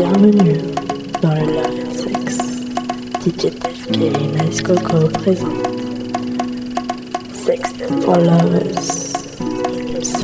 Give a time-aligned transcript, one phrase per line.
[0.00, 0.56] Bienvenue
[1.20, 2.38] dans le Love and Sex.
[3.20, 5.52] DJ FK et Nice Coco présent.
[7.34, 9.12] Sex for Lovers.
[9.40, 10.16] In 5.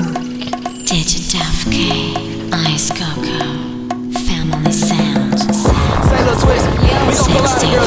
[0.86, 1.76] DJ FK,
[2.74, 3.44] Ice Coco,
[4.24, 5.38] Family Sound.
[5.40, 6.66] Say little twist.
[6.80, 7.86] We gon'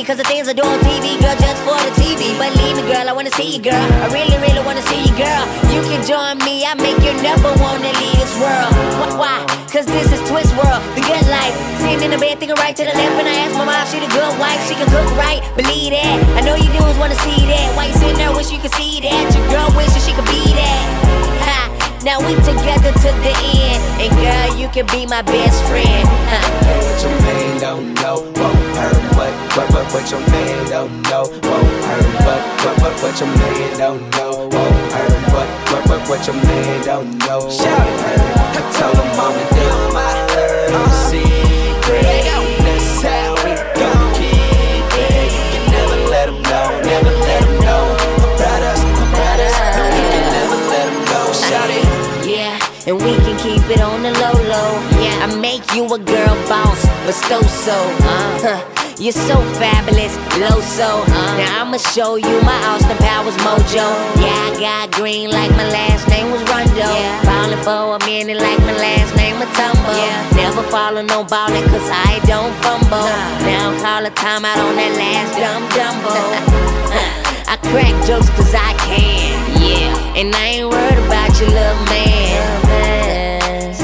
[0.00, 2.34] Cause the things I do on TV, girl, just for the TV.
[2.34, 3.78] Believe me, girl, I wanna see you, girl.
[4.02, 5.44] I really, really wanna see you, girl.
[5.70, 8.74] You can join me, I make you never wanna leave this world.
[8.98, 9.38] Wh- Why?
[9.70, 11.54] Cause this is Twist World, the good life.
[11.78, 14.02] Sitting in the bed, thinking right to the left, and I ask my mom, she
[14.02, 15.38] the good wife, she can cook right.
[15.54, 16.18] Believe that.
[16.34, 17.70] I know you dudes wanna see that.
[17.78, 19.30] Why you sitting there, wish you could see that?
[19.30, 20.82] Your girl wishes she could be that.
[21.46, 21.60] Ha!
[22.02, 26.02] Now we together to the end, and girl, you can be my best friend.
[26.26, 26.42] Huh.
[26.98, 29.00] Your man don't know won't hurt.
[29.16, 32.08] What, what, what, what your man don't know won't hurt.
[32.26, 35.20] What, what, what, what your man don't know won't hurt.
[35.34, 38.40] What, what, what, what your man don't know won't hurt.
[38.56, 41.29] I told him mama do my little secret.
[55.60, 57.76] Make you a girl boss, but so so.
[58.00, 58.94] Uh, huh.
[58.96, 61.04] You're so fabulous, low so.
[61.04, 63.84] Uh, now I'ma show you my Austin Powers mojo.
[64.24, 66.80] Yeah, I got green like my last name was Rondo.
[66.80, 67.20] Yeah.
[67.28, 69.92] Ballin' for a minute like my last name Mutombo.
[70.00, 70.48] Yeah.
[70.48, 73.04] Never follow no ballin' cause I don't fumble.
[73.44, 76.16] Now call a timeout on that last dumb dumbo.
[77.52, 79.92] I crack jokes cause I can, yeah.
[80.16, 82.49] And I ain't worried about your little man.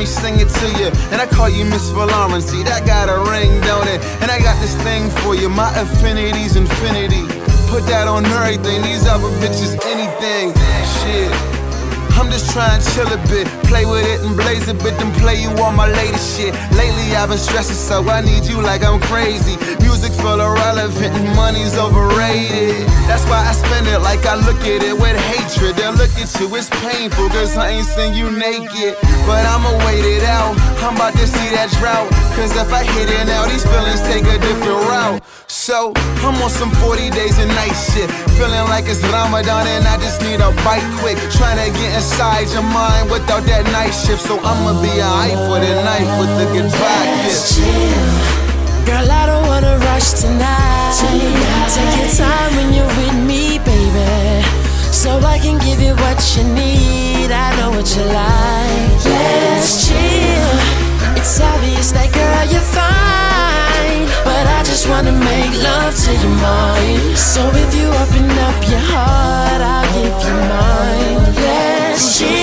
[0.00, 0.88] me sing it to you.
[1.12, 4.00] And I call you Miss Valorant, see that got a ring, don't it?
[4.24, 7.28] And I got this thing for you, my affinity's infinity.
[7.68, 10.56] Put that on everything, these other bitches anything.
[11.04, 11.60] Shit.
[12.16, 15.12] I'm just trying to chill a bit, play with it and blaze a bit, then
[15.20, 16.52] play you all my latest shit.
[16.72, 19.56] Lately I've been stressing, so I need you like I'm crazy.
[20.00, 22.88] Music full irrelevant and money's overrated.
[23.04, 25.76] That's why I spend it like I look at it with hatred.
[25.76, 28.96] Then look at you, it's painful, cause I ain't seen you naked.
[29.28, 32.08] But I'ma wait it out, I'm about to see that drought.
[32.32, 35.20] Cause if I hit it now, these feelings take a different route.
[35.52, 35.92] So
[36.24, 38.08] I'm on some 40 days and night shit.
[38.40, 41.20] Feeling like it's Ramadan and I just need a bite quick.
[41.28, 44.24] Trying to get inside your mind without that night shift.
[44.24, 48.39] So I'ma be a eye for the night with the goodbye gift.
[48.86, 50.94] Girl, I don't wanna rush tonight.
[51.74, 54.44] Take your time when you're with me, baby.
[54.92, 57.30] So I can give you what you need.
[57.30, 59.04] I know what you like.
[59.04, 60.54] Let's chill.
[61.16, 67.18] It's obvious that girl you're fine, but I just wanna make love to your mind.
[67.18, 71.34] So if you open up your heart, I'll give you mine.
[71.36, 72.39] Let's chill.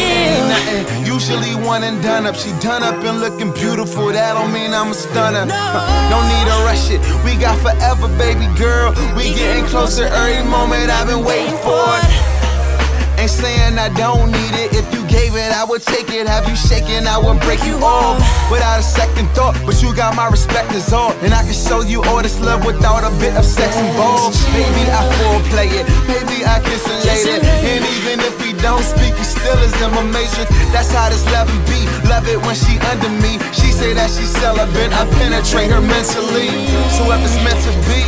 [1.28, 2.36] Usually one and done up.
[2.36, 4.08] She done up and looking beautiful.
[4.16, 5.44] That don't mean I'm a stunner.
[5.44, 7.04] Huh, Don't need to rush it.
[7.28, 8.96] We got forever, baby girl.
[9.12, 10.88] We getting closer every moment.
[10.88, 12.08] I've been waiting for it.
[13.18, 14.74] Ain't saying I don't need it.
[14.78, 16.28] If you gave it, I would take it.
[16.28, 18.22] Have you shaking, I would break you off
[18.52, 19.58] without a second thought.
[19.66, 22.66] But you got my respect is all, and I can show you all this love
[22.66, 24.38] without a bit of sex involved.
[24.54, 27.42] Maybe I foreplay it, maybe I kiss it later.
[27.42, 30.54] And even if we don't speak, you still is in my matrix.
[30.70, 31.90] That's how this loving be.
[32.06, 33.42] Love it when she under me.
[33.50, 34.94] She say that she's celibate.
[34.94, 36.54] I penetrate her mentally.
[36.94, 38.06] So if it's meant to be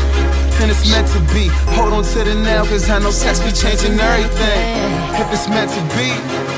[0.60, 1.48] then it's meant to be.
[1.74, 4.62] Hold on to the now, cause I know sex be changing everything.
[5.16, 6.12] If it's meant to be,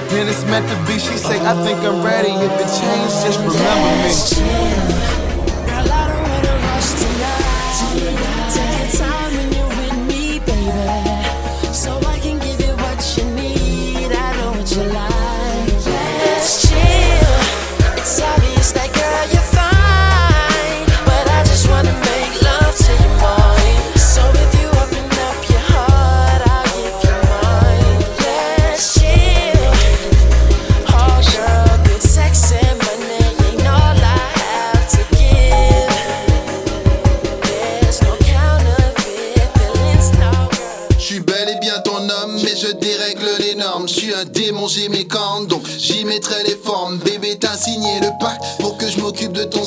[0.09, 0.99] then it's meant to be.
[0.99, 2.33] She say, I think I'm ready.
[2.33, 4.90] If it changed, just remember me.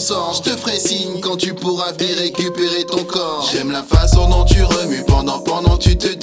[0.06, 3.49] Je te ferai signe quand tu pourras venir récupérer ton corps.
[3.51, 6.13] J'aime la façon dont tu remues pendant, pendant tu te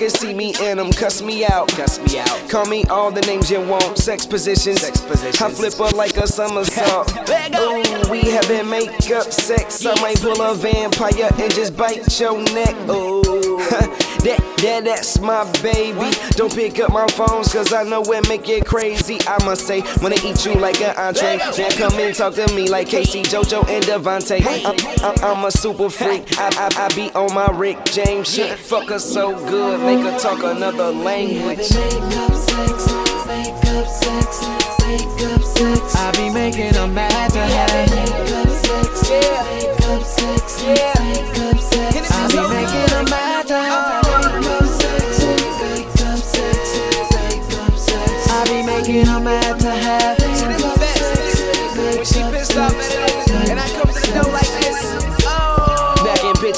[0.00, 1.68] can see me in them, cuss me out.
[1.68, 2.48] Cuss me out.
[2.48, 4.80] Call me all the names you want, sex positions.
[4.80, 5.42] Sex positions.
[5.42, 7.10] I flip her like a somersault.
[7.58, 9.84] Ooh, we having makeup sex.
[9.84, 12.74] I might pull a vampire and just bite your neck.
[12.88, 13.60] Ooh.
[14.24, 16.16] That, that, that's my baby.
[16.32, 19.18] Don't pick up my phones, cause I know it make it crazy.
[19.26, 21.38] I must say, wanna eat you like an entree.
[21.38, 24.40] Now come and talk to me like K-Ci, JoJo, and DeVante.
[24.44, 26.38] I'm, I'm, I'm a super freak.
[26.38, 28.58] I, I, I be on my Rick James shit.
[28.58, 31.68] Fuck her so good, make her talk another language.
[35.62, 39.44] I be making a mad to have makeup sex, yeah.
[39.44, 40.94] makeup sex, yeah.
[41.02, 42.10] makeup sex.
[42.10, 43.99] I be making a mad to have.
[48.92, 49.49] looking up at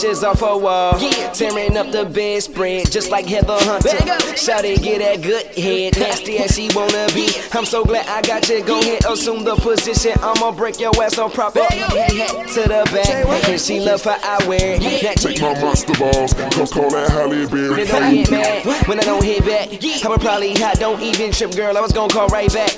[0.02, 0.98] pictures off her wall.
[0.98, 1.30] Yeah.
[1.32, 3.96] Tearing up the bedspread just like Heather Hunter.
[4.36, 7.30] Shout it, get that good head, nasty as she wanna be.
[7.52, 8.64] I'm so glad I got you.
[8.64, 10.12] Go ahead, assume the position.
[10.20, 11.60] I'ma break your ass on proper.
[11.60, 15.18] To the back, and she love how I wear it.
[15.18, 17.84] Take my monster balls, come call that Halle Berry.
[17.84, 19.68] They don't get mad when I don't hit back.
[20.04, 21.76] I would probably hot, don't even trip, girl.
[21.76, 22.76] I was gonna call right back.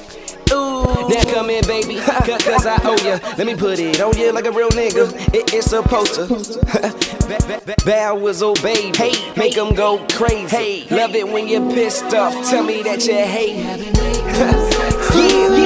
[0.55, 1.09] Ooh.
[1.09, 3.19] Now come in, baby, cause, cause I owe ya.
[3.37, 5.13] Let me put it on you like a real nigga.
[5.35, 7.85] It, it's supposed to.
[7.85, 8.97] Bow was obeyed.
[8.97, 10.57] Hey, make them go crazy.
[10.57, 12.33] Hey, love it when you're pissed off.
[12.49, 13.57] Tell me that you hate.
[15.15, 15.61] yeah,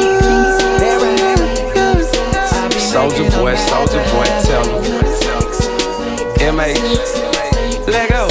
[2.89, 4.83] Soldier boy, soldier boy, tell him.
[6.39, 8.28] MH, let go,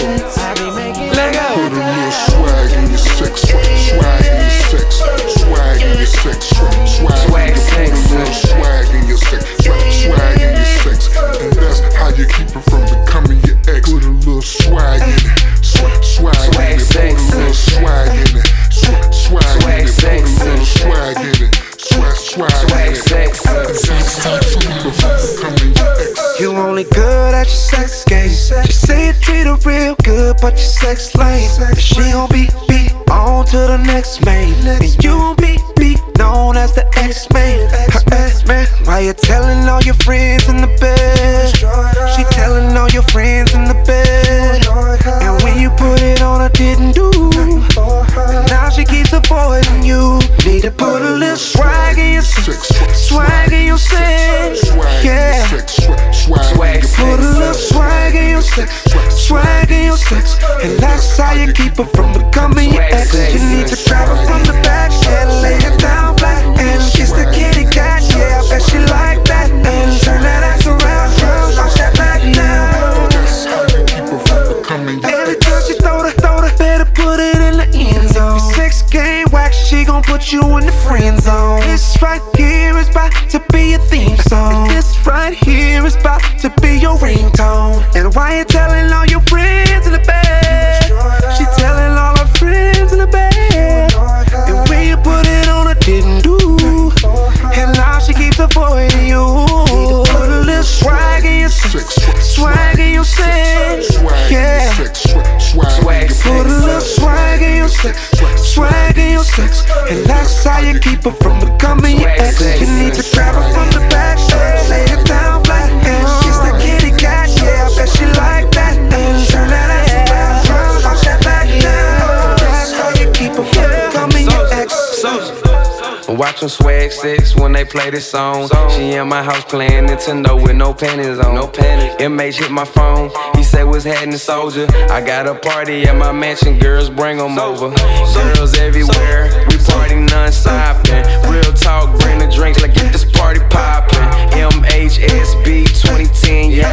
[126.48, 128.48] Watch them swag six when they play this song.
[128.70, 131.36] She in my house playing Nintendo with no panties on.
[131.36, 131.94] No panties.
[132.00, 133.12] MH hit my phone.
[133.36, 134.66] He said what's happening, soldier.
[134.90, 136.58] I got a party at my mansion.
[136.58, 137.70] Girls bring 'em over.
[138.14, 139.46] Girls everywhere.
[139.50, 140.88] We party non-stop.
[140.90, 142.62] and Real talk, bring the drinks.
[142.62, 144.08] Like get this party poppin'.
[144.32, 146.70] MHSB 2010, yeah.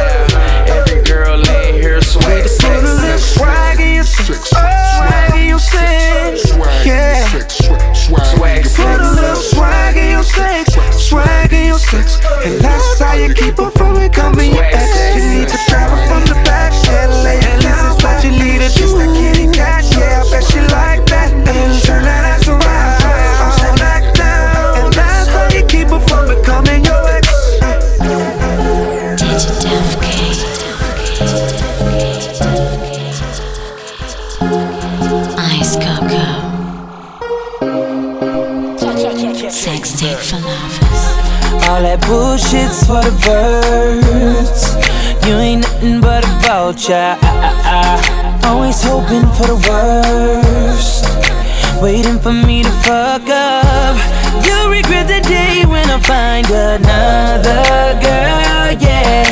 [0.67, 3.35] Every girl in here swag Put a little sex.
[3.35, 6.55] swag in your sex, swag in your sex,
[6.85, 7.27] yeah.
[7.27, 9.54] sex, swag, swag, Put a little swag in
[10.15, 14.63] your sex, swag in your sex, and that's how you keep her from becoming your
[14.63, 15.15] ex.
[15.15, 15.57] You need to
[52.25, 53.95] for me to fuck up.
[54.43, 59.29] You'll regret the day when I find another girl, yeah.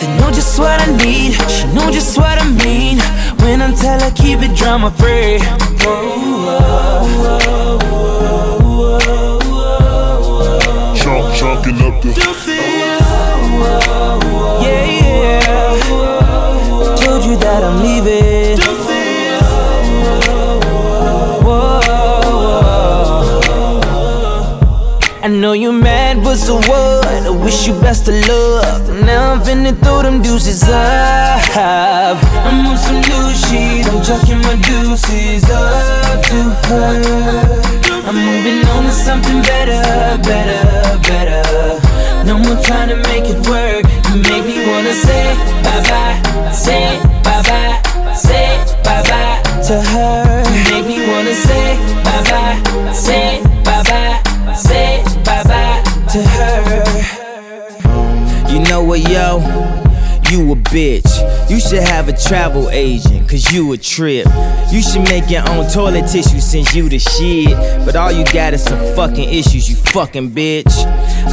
[0.00, 2.96] They know just what I need, she know just what I mean.
[3.44, 5.38] When I tell her keep it drama free.
[10.96, 12.10] Chunk, chunking up the
[14.64, 15.40] Yeah, yeah.
[17.04, 18.29] Told you that I'm leaving.
[25.22, 27.04] I know you're mad, but so what?
[27.06, 28.82] I wish you best of luck.
[29.04, 32.16] Now I'm finna throw them deuces up.
[32.46, 37.62] I'm on some new shit, I'm chucking my deuces up to her.
[38.08, 39.82] I'm moving on to something better,
[40.22, 42.24] better, better.
[42.26, 43.84] No more trying to make it work.
[44.08, 50.42] You make me wanna say bye bye, say bye bye, say bye bye to her.
[50.48, 52.56] You Make me wanna say bye bye,
[58.70, 59.38] know what, yo?
[60.30, 61.50] You a bitch.
[61.50, 64.28] You should have a travel agent, cause you a trip.
[64.70, 67.56] You should make your own toilet tissue since you the shit.
[67.84, 70.72] But all you got is some fucking issues, you fucking bitch.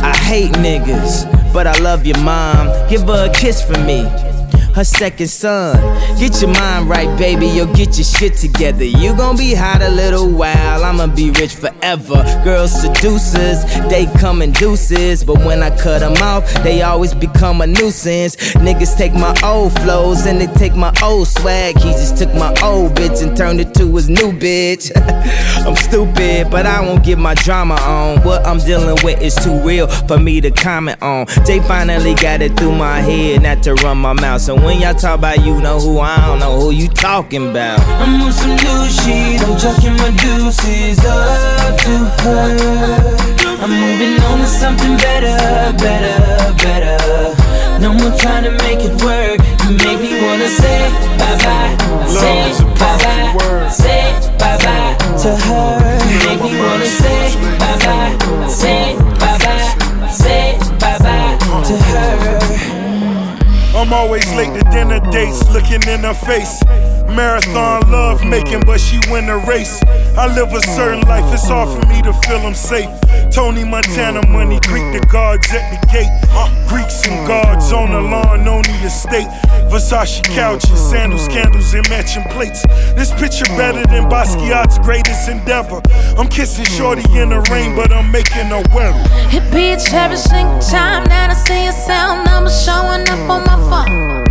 [0.01, 2.69] I hate niggas, but I love your mom.
[2.89, 4.26] Give her a kiss for me
[4.77, 5.75] her second son.
[6.19, 8.83] Get your mind right, baby, you'll get your shit together.
[8.83, 12.23] You gon' be hot a little while, I'ma be rich forever.
[12.43, 17.61] Girls seducers, they come in deuces, but when I cut them off, they always become
[17.61, 18.35] a nuisance.
[18.65, 21.75] Niggas take my old flows and they take my old swag.
[21.79, 24.91] He just took my old bitch and turned it to his new bitch.
[25.65, 28.21] I'm stupid, but I won't get my drama on.
[28.21, 31.25] What I'm dealing with is too real for me to comment on.
[31.47, 34.41] They finally got it through my head not to run my mouth.
[34.41, 37.79] So when y'all talk about you know who, I don't know who you talking about.
[38.03, 43.17] I'm on some new shit, I'm chucking my deuces up to her.
[43.63, 45.37] I'm moving on to something better,
[45.77, 47.79] better, better.
[47.79, 49.39] No more trying to make it work.
[49.63, 52.66] You make me wanna say bye bye, say
[63.87, 66.61] I'm always late to dinner dates, looking in her face.
[67.17, 69.81] Marathon love making, but she win the race.
[70.15, 72.89] I live a certain life, it's hard for me to feel I'm safe.
[73.31, 76.13] Tony Montana money, Greek the guards at the gate.
[76.69, 79.25] Greeks and guards on the lawn, on the estate.
[79.73, 82.61] Versace couches, sandals, candles, and matching plates.
[82.93, 85.81] This picture better than Basquiat's greatest endeavor.
[86.19, 89.51] I'm kissing Shorty in the rain, but I'm making a wear it.
[89.51, 94.26] Beats every single time that I see a sound number showing up on my phone.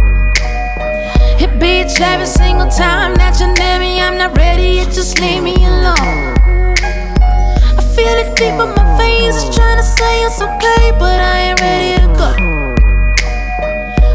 [1.56, 3.98] It beats every single time that you near me.
[3.98, 6.36] I'm not ready, you just leave me alone.
[6.76, 11.48] I feel it deep in my veins, it's trying to say it's okay, but I
[11.48, 12.28] ain't ready to go.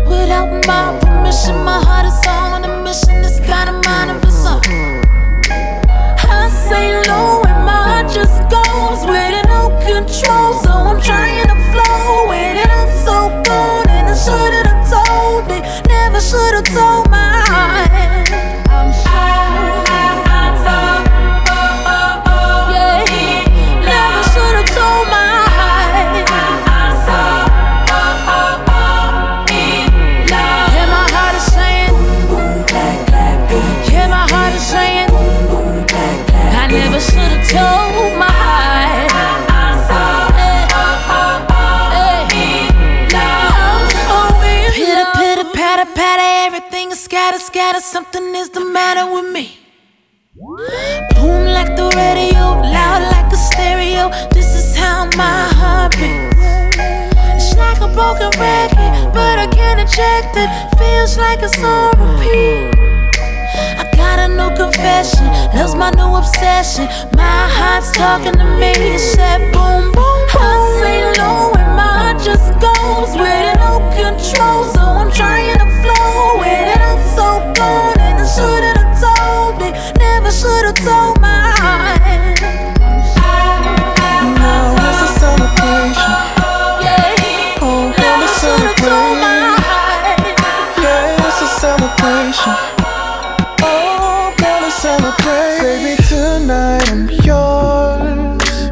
[0.08, 3.26] Without my permission, my heart is on a mission.
[3.26, 4.62] It's got a mind of its own.
[6.30, 10.71] I say low, and my heart just goes with it, no control.
[47.72, 47.82] Scatter.
[47.82, 49.58] Something is the matter with me.
[51.16, 54.10] Boom like the radio, loud like a stereo.
[54.34, 56.36] This is how my heart beats.
[57.36, 60.50] It's like a broken record, but I can't eject it.
[60.78, 62.76] Feels like it's on repeat.
[63.80, 66.86] I got a new confession, love's my new obsession.
[67.16, 68.72] My heart's talking to me.
[68.96, 70.42] It said boom, boom, boom.
[70.42, 74.64] I say low, and my heart just goes with no control.
[74.74, 76.81] So I'm trying to flow with it.
[80.74, 81.12] Never
[83.12, 83.96] should've
[84.40, 86.14] Now it's a celebration.
[86.42, 86.80] Oh,
[88.24, 88.44] it's
[90.82, 92.56] Yeah, it's a celebration.
[93.62, 95.60] Oh, it's celebrate.
[95.62, 98.72] Baby, tonight I'm yours.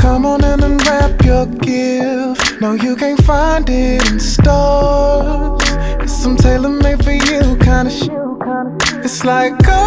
[0.00, 0.80] Come on in and
[1.24, 2.60] your gift.
[2.60, 5.62] No, you can't find it in stores.
[6.02, 8.10] It's some tailor made for you kind of shit.
[9.04, 9.79] It's like, oh,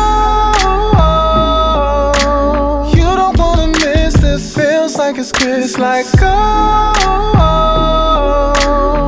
[5.24, 6.92] Like it's like, oh,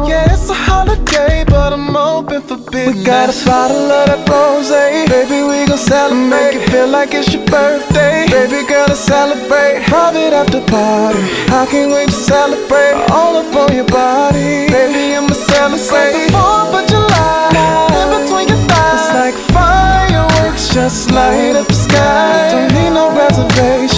[0.08, 2.95] yeah, it's a holiday, but I'm open for business.
[2.95, 4.71] We got a bottle of that rose,
[5.12, 5.43] baby.
[5.43, 6.32] We gon' celebrate.
[6.32, 8.86] Make it feel like it's your birthday, baby girl.
[8.88, 9.84] Let's celebrate.
[9.91, 11.19] Private after party.
[11.51, 12.95] I can't wait to celebrate.
[13.12, 15.19] All up on your body, baby.
[15.19, 15.84] I'ma celebrate.
[15.84, 17.51] It's like the 4th of July.
[17.91, 20.71] In between your thighs, it's like fireworks.
[20.71, 22.56] Just light up the sky.
[22.56, 23.95] Don't need no reservation.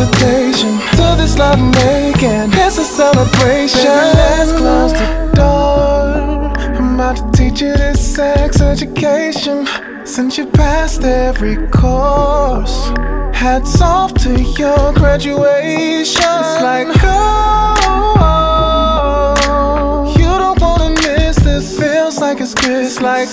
[0.00, 2.52] Invitation to this love making.
[2.52, 3.80] It's a celebration.
[3.82, 6.52] Let's close the door.
[6.78, 9.66] I'm about to teach you this sex education.
[10.04, 12.90] Since you passed every course,
[13.34, 16.22] hats off to your graduation.
[16.22, 18.14] It's like, oh,
[20.16, 21.76] you don't wanna miss this.
[21.76, 23.28] Feels like it's Chris, like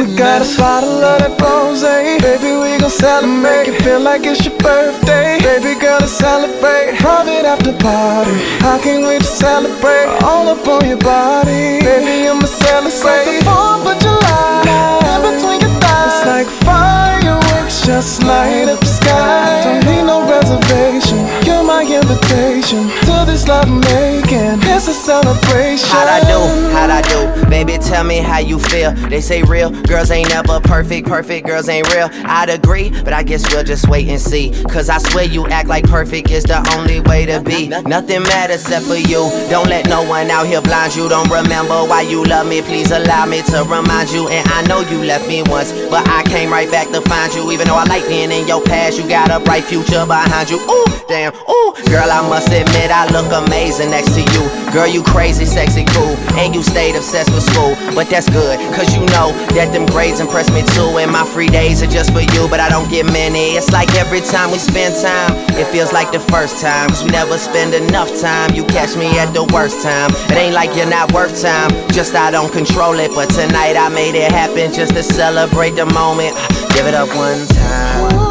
[0.00, 2.56] We got a bottle of that rose, baby.
[2.56, 3.44] We gon' celebrate.
[3.44, 6.00] Make it feel like it's your birthday, baby girl.
[6.00, 6.96] Let's celebrate.
[6.96, 8.32] Private after party.
[8.64, 10.08] how can we to celebrate.
[10.24, 12.24] All up on your body, baby.
[12.32, 12.88] I'ma celebrate.
[12.88, 14.64] It's like the 4th of July,
[15.04, 16.16] in between your thighs.
[16.16, 19.60] It's like fireworks, just light up the sky.
[19.68, 21.28] Don't need no reservation.
[21.70, 24.58] My invitation to this love making.
[24.66, 25.88] It's a celebration.
[25.88, 26.40] How'd I do?
[26.74, 27.48] How'd I do?
[27.48, 28.90] Baby, tell me how you feel.
[29.08, 32.08] They say real girls ain't never perfect, perfect girls ain't real.
[32.24, 34.50] I'd agree, but I guess we'll just wait and see.
[34.64, 37.68] Cause I swear you act like perfect is the only way to be.
[37.68, 39.30] Nothing matters except for you.
[39.48, 41.08] Don't let no one out here blind you.
[41.08, 42.62] Don't remember why you love me.
[42.62, 44.28] Please allow me to remind you.
[44.28, 47.52] And I know you left me once, but I came right back to find you.
[47.52, 50.58] Even though I like being in your past, you got a bright future behind you.
[50.58, 51.59] Ooh, damn, ooh.
[51.90, 54.42] Girl, I must admit, I look amazing next to you.
[54.72, 56.14] Girl, you crazy, sexy, cool.
[56.38, 57.74] And you stayed obsessed with school.
[57.94, 60.98] But that's good, cause you know that them grades impress me too.
[60.98, 63.58] And my free days are just for you, but I don't get many.
[63.58, 66.88] It's like every time we spend time, it feels like the first time.
[66.88, 68.54] Cause we never spend enough time.
[68.54, 70.10] You catch me at the worst time.
[70.30, 73.10] It ain't like you're not worth time, just I don't control it.
[73.14, 76.36] But tonight I made it happen just to celebrate the moment.
[76.74, 78.29] Give it up one time.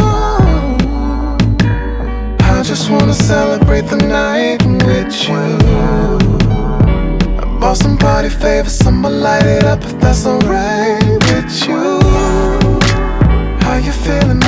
[2.59, 5.33] I just wanna celebrate the night with you.
[7.39, 12.01] I bought some party favors, I'ma light it up if that's alright with you.
[13.61, 14.41] How you feeling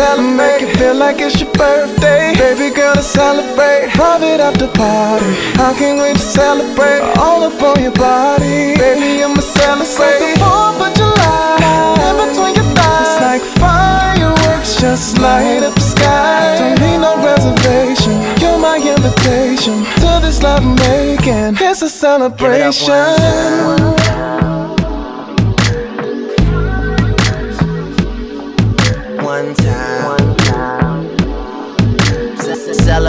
[0.00, 0.36] celebrate.
[0.36, 2.94] Make it feel like it's your birthday, baby girl.
[2.94, 3.90] Let's celebrate.
[3.92, 5.32] Private after party.
[5.60, 7.02] I can't wait to celebrate.
[7.18, 9.22] All up on your body, baby.
[9.22, 9.90] I'ma celebrate.
[9.90, 13.04] It's like the 4th of July, in between your thighs.
[13.04, 16.56] It's like fireworks, just light up the sky.
[16.60, 18.16] Don't need no reservation.
[18.40, 21.56] You're my invitation to this love making.
[21.60, 22.88] It's a celebration.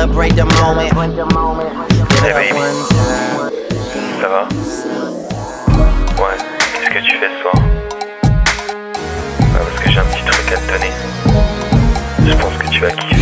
[0.01, 0.91] Celebrate the moment.
[0.95, 1.29] One time.
[4.19, 4.47] Ça va?
[6.17, 6.37] Ouais.
[6.73, 7.53] Qu'est-ce que tu fais ce soir?
[8.23, 10.91] Ouais, parce que j'ai un petit truc à te donner.
[12.25, 13.20] Je pense que tu vas kiffer.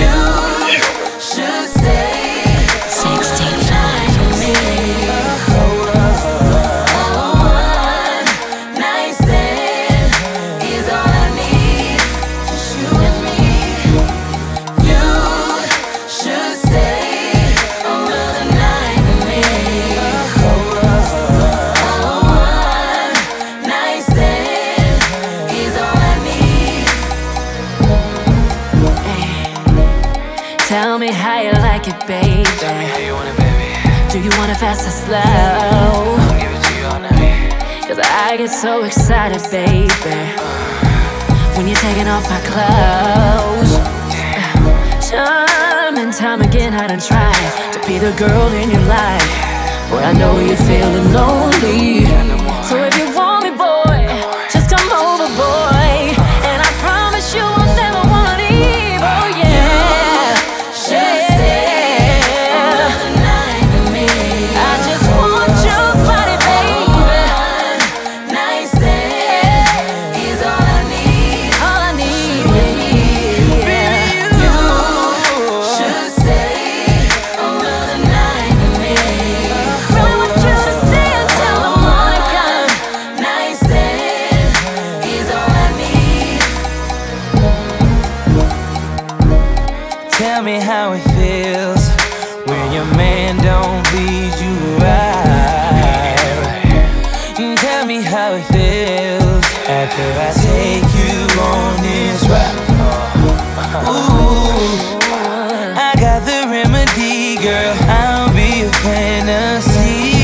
[34.76, 36.16] Fast or slow?
[37.88, 40.20] Cause I get so excited, baby.
[41.56, 43.74] When you're taking off my clothes.
[45.10, 49.30] Time and time again, I done tried to be the girl in your life.
[49.90, 52.39] But I know you're feeling lonely.
[90.20, 91.88] Tell me how it feels
[92.46, 94.54] when your man don't lead you
[94.84, 96.18] right.
[97.56, 102.58] Tell me how it feels after I take you on this ride.
[103.88, 105.00] Ooh,
[105.80, 107.76] I got the remedy, girl.
[107.88, 110.20] I'll be a fantasy,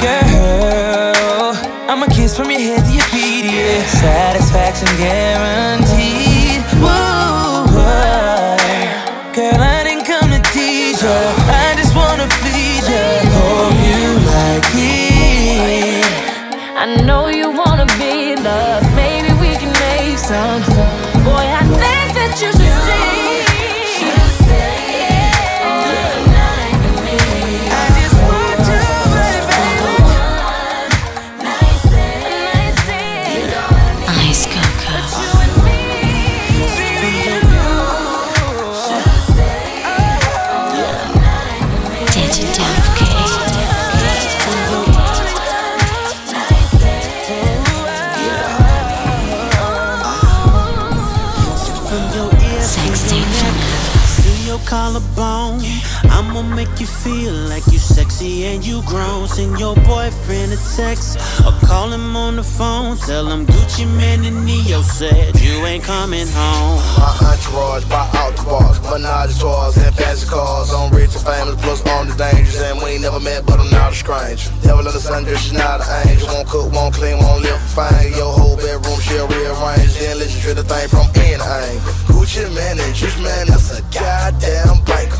[0.00, 1.52] girl.
[1.90, 3.84] I'm a kiss from your head to your feet, yeah.
[3.84, 5.87] Satisfaction guaranteed.
[20.30, 20.67] Make
[58.28, 61.16] and you grown, send your boyfriend a text.
[61.46, 65.84] Or call him on the phone, tell him Gucci Mane and Neo said you ain't
[65.84, 66.78] coming home.
[66.98, 70.72] My entourage by outlaws, menage tours and fancy cars.
[70.72, 72.60] I'm rich and famous, plus on the dangers.
[72.60, 74.50] And we ain't never met, but I'm not a stranger.
[74.62, 76.28] Devil in the sun, just not an angel.
[76.28, 78.12] Won't cook, won't clean, won't live for fame.
[78.14, 79.94] Your whole bedroom, she'll rearrange.
[79.98, 81.92] Then let to treat the thing from end angle.
[82.12, 85.16] Gucci Mane and Juice Man, that's a goddamn banker.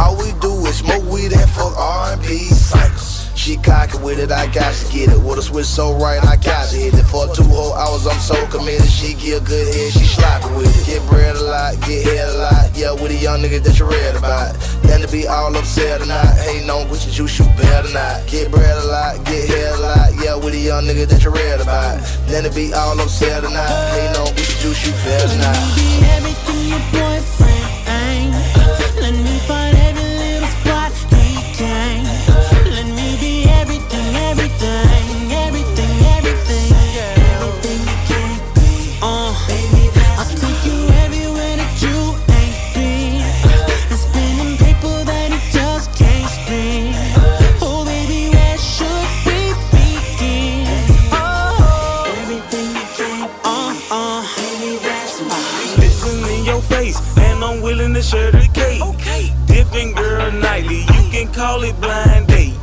[0.00, 3.28] All we do is smoke weed and fuck R&B cycles.
[3.36, 5.20] She cocky with it, I got to get it.
[5.20, 7.04] With a switch so right, I got to hit it.
[7.04, 8.88] For two whole hours, I'm so committed.
[8.88, 10.86] She give good head, she sloppy with it.
[10.86, 12.70] Get bread a lot, get head a lot.
[12.74, 14.54] Yeah, with a young nigga that you read about.
[14.82, 16.24] Then to be all upset or not.
[16.66, 18.26] No Gucci juice, you better not.
[18.28, 20.10] Get bread a lot, get head a lot.
[20.22, 22.00] Yeah, with a young nigga that you read about.
[22.26, 23.68] Then to be all upset or not.
[24.14, 25.58] No Gucci juice, you better not.
[25.74, 27.11] Be everything your boyfriend
[57.72, 58.82] willing to share the cake.
[59.46, 62.54] Different girl nightly, you can call it blind date.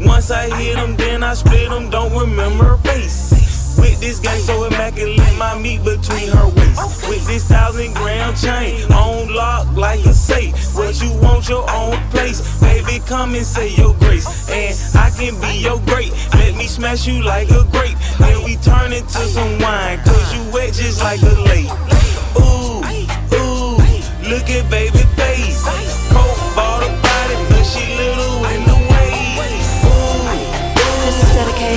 [0.00, 3.76] Once I hit them, then I split them, don't remember her face.
[3.78, 7.08] With this gang so immaculate, my meat between her waist.
[7.08, 10.54] With this thousand gram chain, on lock like a safe.
[10.74, 12.40] What you want, your own place.
[12.60, 14.48] Baby, come and say your grace.
[14.48, 16.12] And I can be your great.
[16.34, 17.98] Let me smash you like a grape.
[18.18, 21.70] Then we turn into some wine, cause you wet just like a lake.
[22.40, 22.80] Ooh,
[24.28, 25.62] look at baby face.
[26.10, 29.84] Coke bought a body, but she little in the waist.
[29.86, 30.26] Ooh,
[30.82, 31.06] ooh,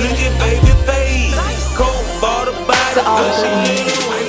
[0.02, 1.76] look at baby face.
[1.76, 4.19] Coke bought a body, but she little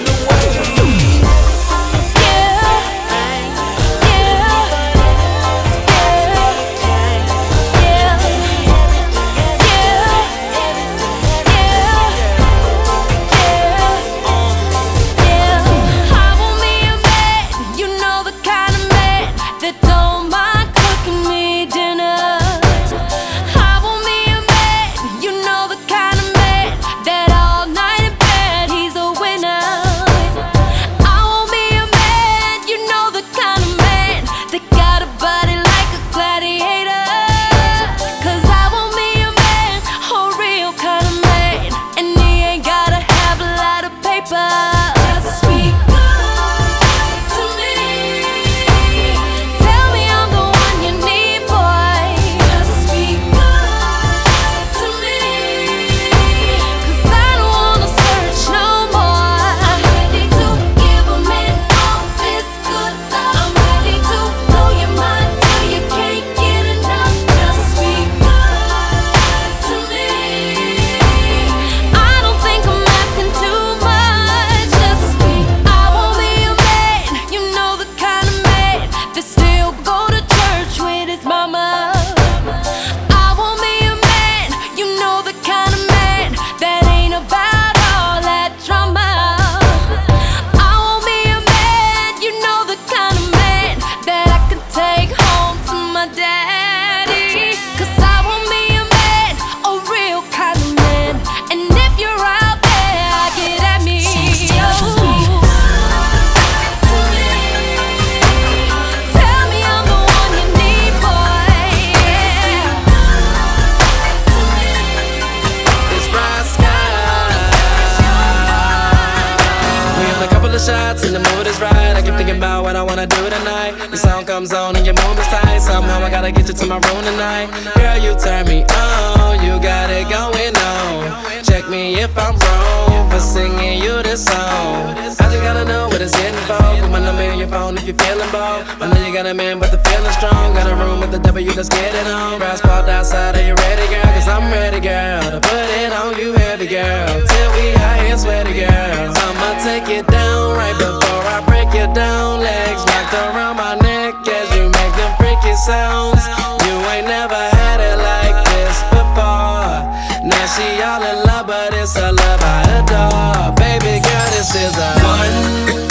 [122.81, 123.77] I wanna do tonight.
[123.91, 125.59] The sound comes on and your movement's tight.
[125.61, 127.45] Somehow I gotta get you to my room tonight.
[127.77, 129.37] Girl, you turn me on.
[129.45, 131.45] You got it going on.
[131.45, 134.97] Check me if I'm wrong for singing you this song.
[134.97, 136.57] I just gotta know what it's getting for.
[136.57, 138.65] Put my number in your phone if you're feeling bold.
[138.81, 140.57] I know you got a man, but the feeling's strong.
[140.57, 142.39] Got a room with the W, let's get it on.
[142.39, 144.09] Grass spot outside, are you ready, girl?
[144.17, 145.21] Cause I'm ready, girl.
[145.29, 147.13] To put it on you heavy, girl.
[147.29, 149.13] Till we high and sweaty, girl.
[149.21, 154.15] I'ma take it down right before I break your down legs locked around my neck
[154.27, 156.25] as you make them freaky sounds.
[156.65, 159.79] You ain't never had it like this before.
[160.27, 163.55] Now she all in love, but it's a love I adore.
[163.55, 164.91] Baby girl, this is a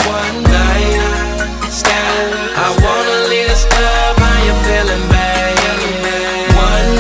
[0.06, 1.00] one night
[1.70, 2.30] stand.
[2.56, 5.56] I wanna leave this club, I am feeling bad.
[6.56, 6.92] One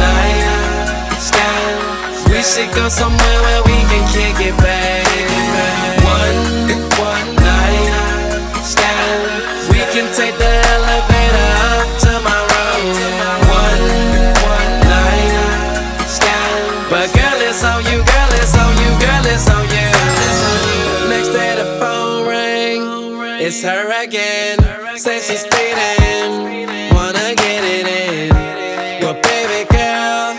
[0.00, 2.30] night stand.
[2.30, 4.73] We should go somewhere where we can kick it back.
[23.54, 24.58] it's her again.
[24.96, 26.58] Say she's speeding,
[26.92, 28.34] wanna get it in.
[29.00, 30.34] your baby girl,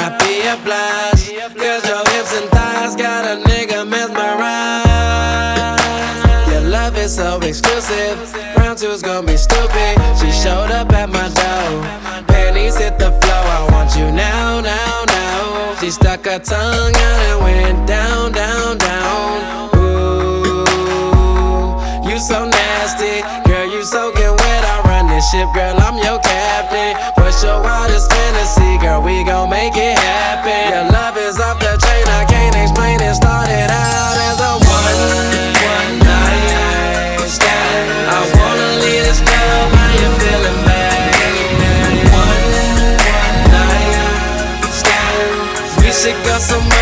[0.00, 1.28] I be obliged.
[1.60, 4.88] Cause your hips and thighs got a nigga mesmerized.
[6.50, 8.16] Your love is so exclusive.
[8.56, 10.00] Round two's gonna be stupid.
[10.18, 11.82] She showed up at my door.
[12.28, 13.44] Panties hit the floor.
[13.58, 15.74] I want you now, now, now.
[15.80, 19.73] She stuck her tongue out and went down, down, down.
[25.34, 26.94] ship, girl, I'm your captain.
[27.18, 29.02] What's your wildest fantasy, girl?
[29.02, 30.62] We gon' make it happen.
[30.70, 33.14] Your love is off the chain, I can't explain it.
[33.14, 35.00] Started out as a one,
[35.74, 37.86] one night stand.
[38.14, 41.10] I wanna leave this club, I am feeling bad.
[42.22, 42.44] One,
[43.18, 45.82] one night stand.
[45.82, 46.73] We should go somewhere.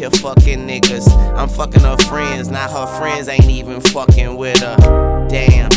[0.00, 1.10] Here fucking niggas.
[1.36, 4.76] I'm fucking her friends, now her friends ain't even fucking with her.
[5.28, 5.70] Damn.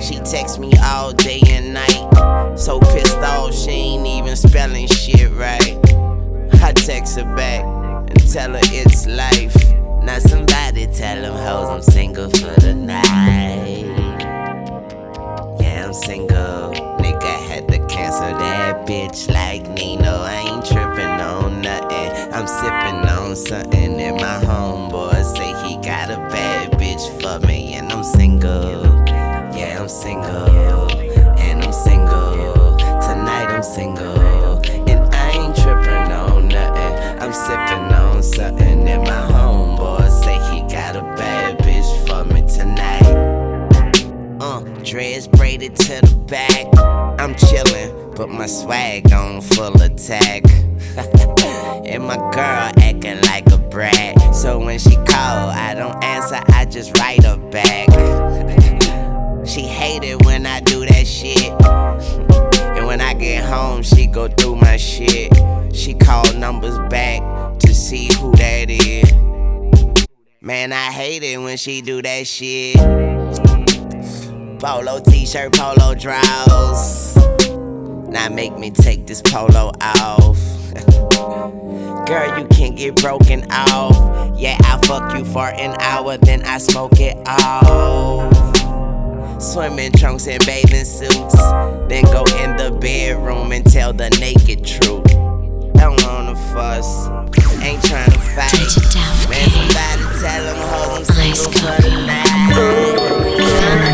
[0.00, 2.58] She texts me all day and night.
[2.58, 5.78] So pissed off, she ain't even spelling shit right.
[6.60, 9.54] I text her back and tell her it's life.
[10.02, 13.86] Now somebody tell them hoes I'm single for the night.
[15.60, 16.72] Yeah, I'm single.
[16.98, 20.22] Nigga had to cancel that bitch like Nino.
[20.22, 20.91] I ain't tripping
[23.32, 28.04] on something, and my homeboy say he got a bad bitch for me, and I'm
[28.04, 28.82] single.
[29.56, 30.90] Yeah, I'm single,
[31.38, 32.76] and I'm single.
[32.76, 37.22] Tonight I'm single, and I ain't tripping on nothing.
[37.22, 42.42] I'm sipping on something, and my homeboy say he got a bad bitch for me
[42.46, 43.14] tonight.
[44.42, 46.66] Uh, dreads braided to the back.
[47.18, 50.42] I'm chillin', but my swag on full attack.
[51.86, 54.34] and my girl acting like a brat.
[54.34, 57.88] So when she call, I don't answer, I just write her back.
[59.46, 61.50] she hate it when I do that shit.
[62.76, 65.32] And when I get home, she go through my shit.
[65.74, 69.12] She call numbers back to see who that is.
[70.40, 72.76] Man, I hate it when she do that shit.
[74.60, 77.16] Polo t-shirt, polo drawers.
[78.08, 80.51] Now make me take this polo off.
[82.12, 84.38] Girl, you can't get broken off.
[84.38, 88.30] Yeah, I fuck you for an hour, then I smoke it off.
[89.40, 91.36] Swimming trunks and bathing suits.
[91.88, 95.06] Then go in the bedroom and tell the naked truth.
[95.72, 97.08] Don't wanna fuss,
[97.62, 98.76] ain't tryna fight.
[99.30, 102.21] Man, somebody tell them hoes I'm single for the night.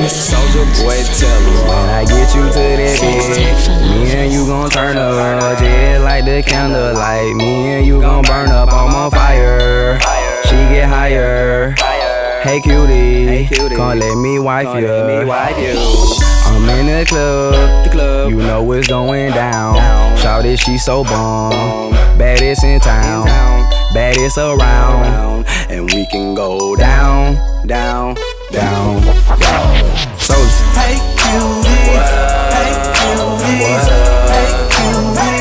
[0.08, 3.68] Soulja Boy, tell me when I get you to that bitch.
[3.90, 7.36] Me and you gon' turn up, just like the candlelight.
[7.36, 9.98] Me and you gon' burn up, I'm on fire.
[10.44, 11.74] She get higher.
[12.42, 14.88] Hey cutie, come let me wife you.
[14.88, 18.30] I'm in the club, the club.
[18.30, 19.76] You know what's going down.
[20.16, 23.26] Shawty, she so bomb, baddest in town,
[23.92, 28.16] baddest around, and we can go down, down,
[28.50, 29.02] down,
[29.38, 30.18] down.
[30.18, 30.34] So,
[30.74, 31.68] Hey cutie,
[32.54, 33.60] hey cutie,
[34.32, 35.37] hey cutie,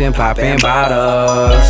[0.00, 1.64] in popping bottles.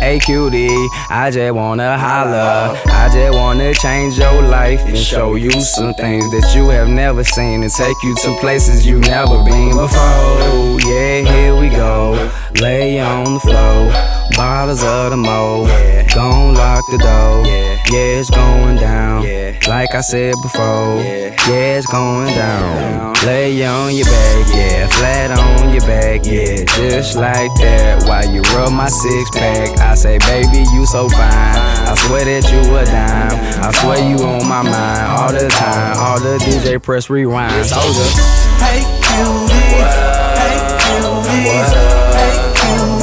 [0.00, 0.68] Hey cutie,
[1.10, 2.78] I just wanna holla.
[2.86, 7.24] I just wanna change your life and show you some things that you have never
[7.24, 10.80] seen and take you to places you never been before.
[10.80, 12.30] Yeah, here we go.
[12.60, 13.90] Lay on the floor,
[14.36, 15.66] bottles of the mo.
[15.66, 16.06] yeah.
[16.14, 17.46] Gon' lock the door.
[17.46, 19.22] Yeah, it's going down.
[19.24, 19.58] Yeah.
[19.68, 21.00] Like I said before.
[21.48, 23.14] Yeah, it's going down.
[23.24, 28.04] Lay on your back, yeah, flat on your back, yeah, just like that.
[28.06, 31.56] While you rub my six pack, I say, baby, you so fine.
[31.88, 33.64] I swear that you a dime.
[33.64, 35.96] I swear you on my mind all the time.
[35.96, 37.64] All the DJ press rewind.
[37.64, 38.10] Soldier.
[38.60, 39.54] Hey cutie,
[40.36, 41.48] hey cutie,
[42.12, 42.93] hey cutie, I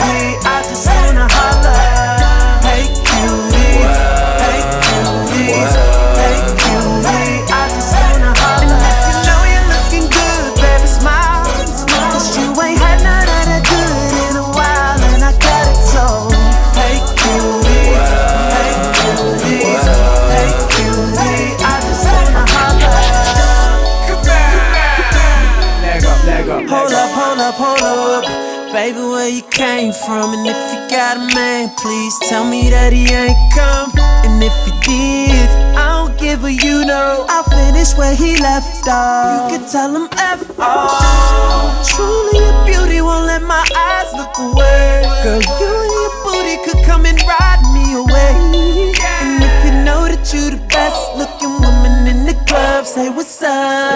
[29.31, 30.33] you came from?
[30.33, 33.91] And if you got a man, please tell me that he ain't come.
[34.27, 35.47] And if he did,
[35.79, 37.25] I don't give a you know.
[37.29, 39.51] I'll finish where he left off.
[39.51, 41.87] You can tell him F off.
[41.87, 45.07] Truly a beauty, won't let my eyes look away.
[45.23, 48.35] Girl, you and your booty could come and ride me away.
[48.35, 53.41] And if you know that you the best looking woman in the club, say what's
[53.41, 53.95] up.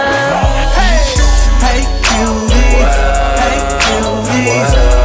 [0.80, 1.04] Hey,
[1.60, 2.88] hey, cutie,
[3.36, 5.05] hey, cutie,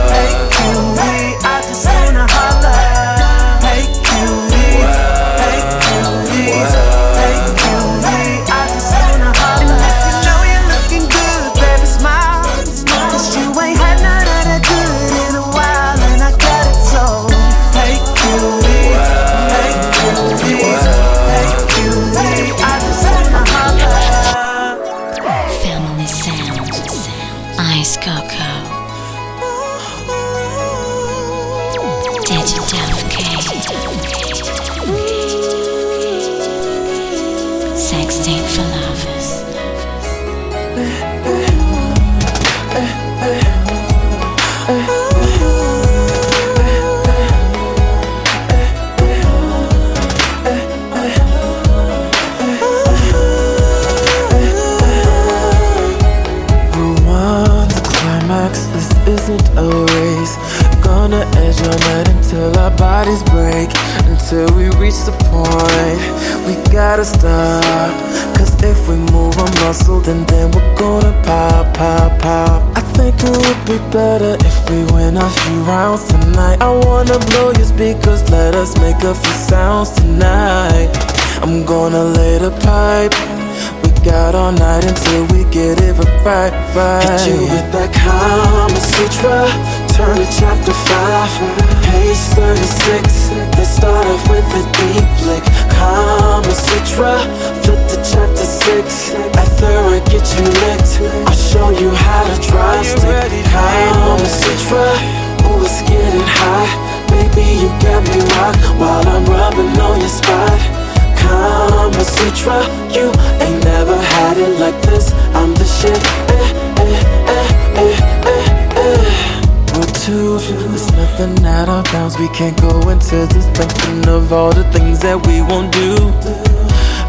[122.20, 125.96] we can't go into this thinking of all the things that we won't do.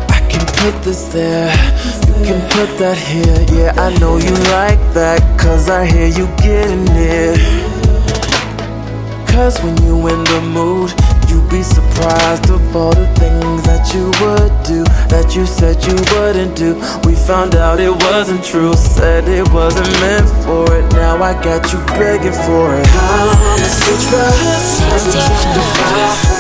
[0.08, 1.52] I can put this there,
[2.08, 3.42] you can put that here.
[3.52, 7.38] Yeah, I know you like that, cause I hear you getting it.
[9.28, 10.94] Cause when you in the mood,
[11.32, 15.96] you'd be surprised of all the things that you would do That you said you
[16.14, 16.76] wouldn't do.
[17.08, 20.86] We found out it wasn't true Said it wasn't meant for it.
[20.94, 22.88] Now I got you begging for it.
[22.92, 23.30] I'm
[26.28, 26.31] a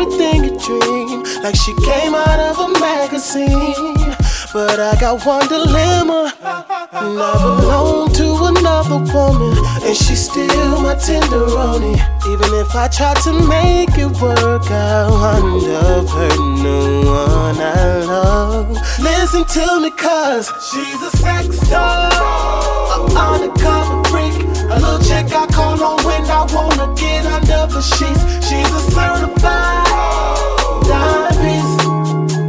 [0.00, 4.16] everything you dream, like she came out of a magazine.
[4.52, 6.32] But I got one dilemma,
[6.92, 11.94] never known to another woman, and she's still my tenderoni.
[12.32, 18.04] Even if I try to make it work, I'll end up hurting the one I
[18.04, 18.70] love.
[18.98, 24.29] Listen to me, cause she's a sex doll, an undercover.
[24.70, 28.22] A little check I call on when I wanna get under the sheets.
[28.46, 29.86] She's a certified
[30.86, 31.74] dime piece.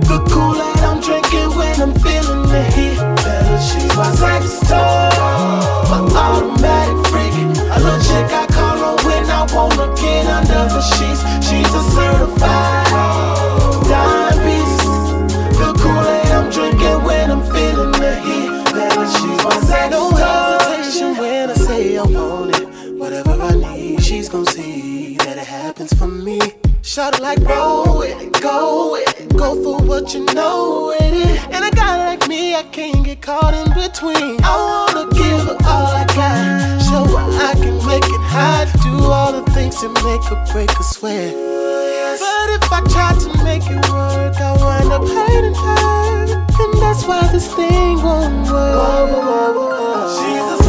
[0.08, 3.00] The Kool Aid I'm drinking when I'm feeling the heat.
[3.26, 5.10] Better she's my sex star,
[5.90, 7.34] my automatic freak.
[7.74, 11.22] A little check I call on when I wanna get under the sheets.
[11.48, 12.91] She's a certified.
[26.92, 31.39] Shout it like roll it, go it, go for what you know it is.
[31.50, 34.44] And a guy like me, I can't get caught in between.
[34.44, 39.06] I wanna give her all I got, show what I can make it hot, do
[39.06, 41.34] all the things that make her break a sweat.
[41.34, 47.06] But if I try to make it work, I wind up hurting her, and that's
[47.06, 50.12] why this thing won't work.
[50.20, 50.61] She's a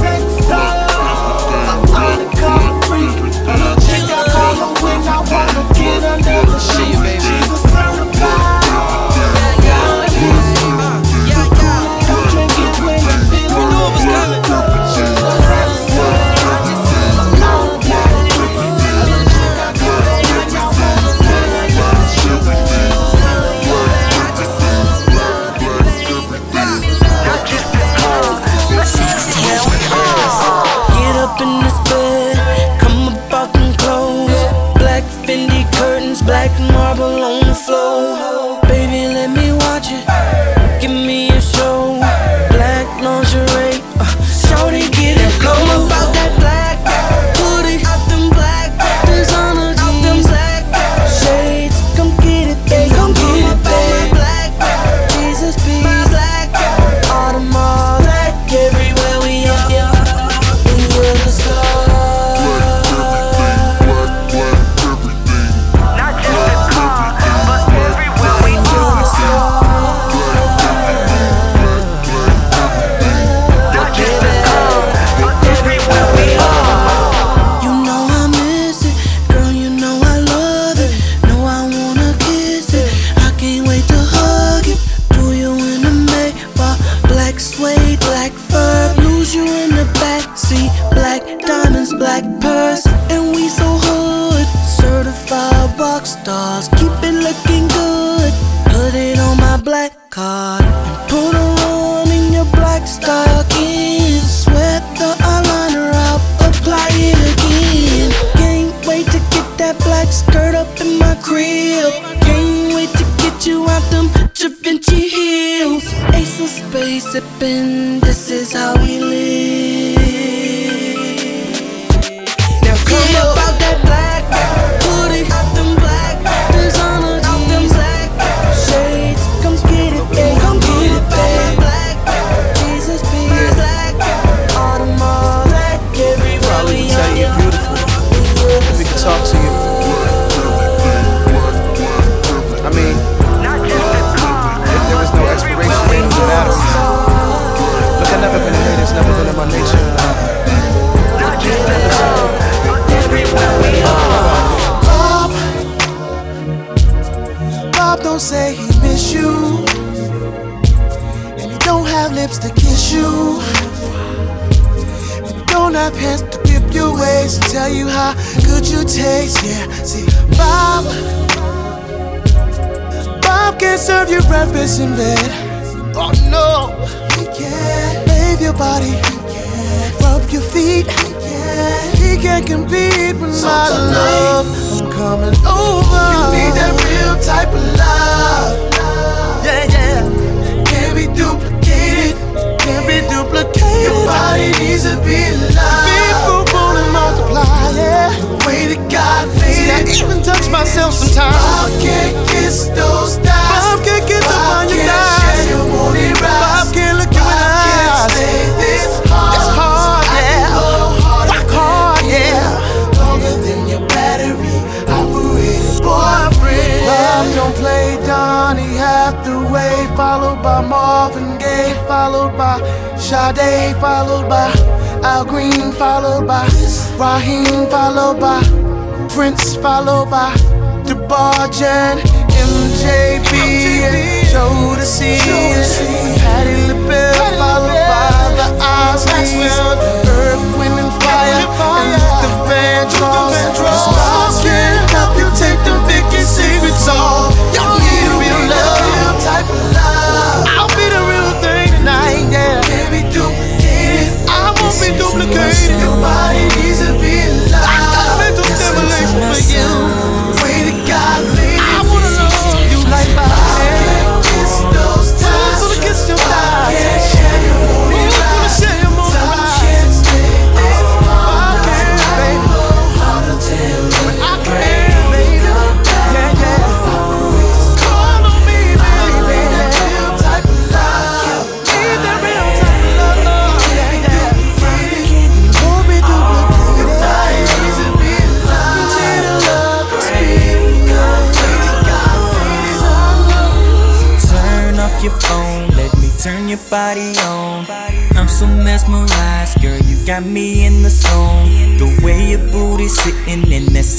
[5.05, 7.02] I wanna get another sheet.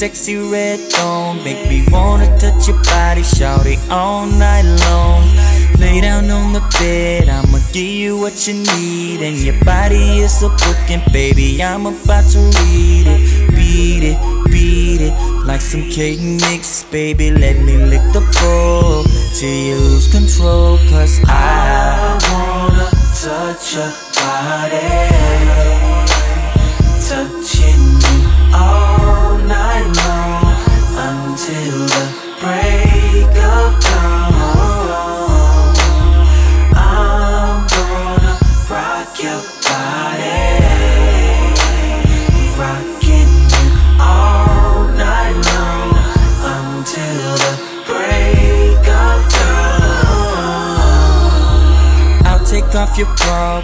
[0.04, 5.24] Sexy red thong make me wanna touch your body, shout it all night long.
[5.80, 10.42] Lay down on the bed, I'ma give you what you need, and your body is
[10.42, 13.20] a book, and baby, I'm about to read it,
[13.56, 14.18] beat it,
[14.52, 15.14] beat it
[15.46, 17.30] like some cake mix, baby.
[17.30, 19.04] Let me lick the bowl
[19.36, 22.88] till you lose control, cause I wanna
[23.24, 24.84] touch your body,
[27.08, 28.18] touching you
[28.52, 28.83] all
[31.46, 32.04] until the
[32.40, 34.32] break of dawn.
[36.74, 38.34] I'm gonna
[38.70, 40.40] rock your body,
[43.04, 43.20] you
[44.00, 45.92] all night long
[46.56, 47.54] until the
[47.88, 49.84] break of dawn.
[52.24, 53.60] I'll take off your bra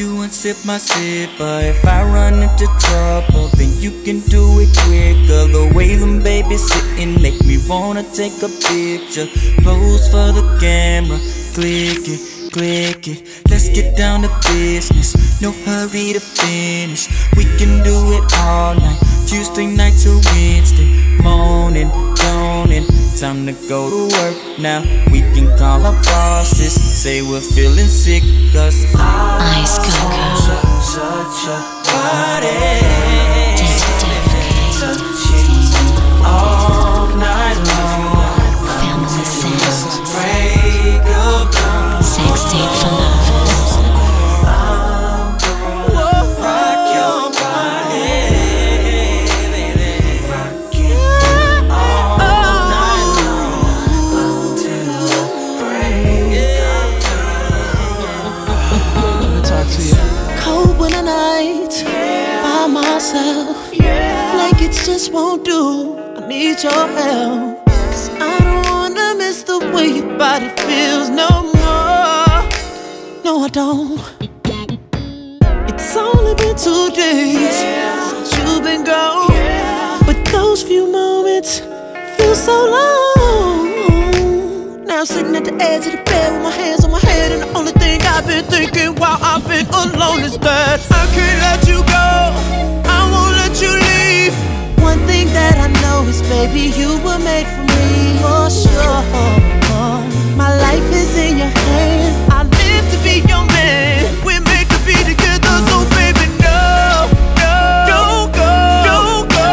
[0.00, 1.60] you unsip my zipper.
[1.62, 5.42] If I run into trouble, then you can do it quicker.
[5.56, 9.28] The way them babies sitting make me wanna take a picture.
[9.62, 11.18] Pose for the camera,
[11.52, 12.20] click it,
[12.50, 13.20] click it.
[13.50, 15.10] Let's get down to business.
[15.42, 17.04] No hurry to finish.
[17.36, 19.00] We can do it all night.
[19.28, 21.90] Tuesday night to Wednesday morning,
[22.22, 22.86] yawning.
[23.18, 24.80] Time to go to work now.
[25.12, 26.72] We can call our bosses.
[26.72, 30.80] Say we're feeling sick, cause I Ice Coco.
[30.80, 33.69] Such a body.
[90.00, 92.08] Alone is that I can't let you go.
[92.88, 94.32] I won't let you leave.
[94.80, 99.02] One thing that I know is, baby, you were made for me for sure.
[100.40, 102.16] My life is in your hands.
[102.32, 104.08] I live to be your man.
[104.24, 107.52] We're made to be together, so baby, no, no,
[107.92, 108.52] don't go,
[108.88, 109.52] don't go.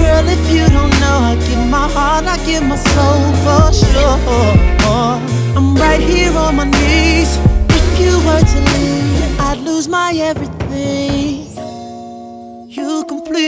[0.00, 4.16] Girl, if you don't know, I give my heart, I give my soul for sure.
[5.56, 6.64] I'm right here on my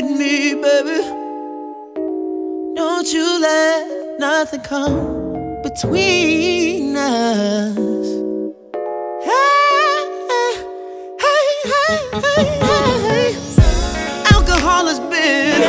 [0.00, 1.02] Complete me, baby.
[2.74, 7.76] Don't you let nothing come between us.
[9.22, 10.52] Hey, hey,
[11.20, 12.44] hey, hey,
[13.06, 13.36] hey.
[14.32, 15.60] Alcohol has been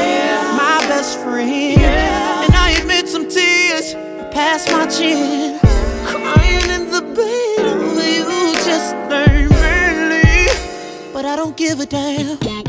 [0.56, 3.96] my best friend, and I admit some tears
[4.34, 5.60] past my chin.
[6.06, 10.48] Crying in the bed over you just really.
[11.12, 12.61] But I don't give a damn.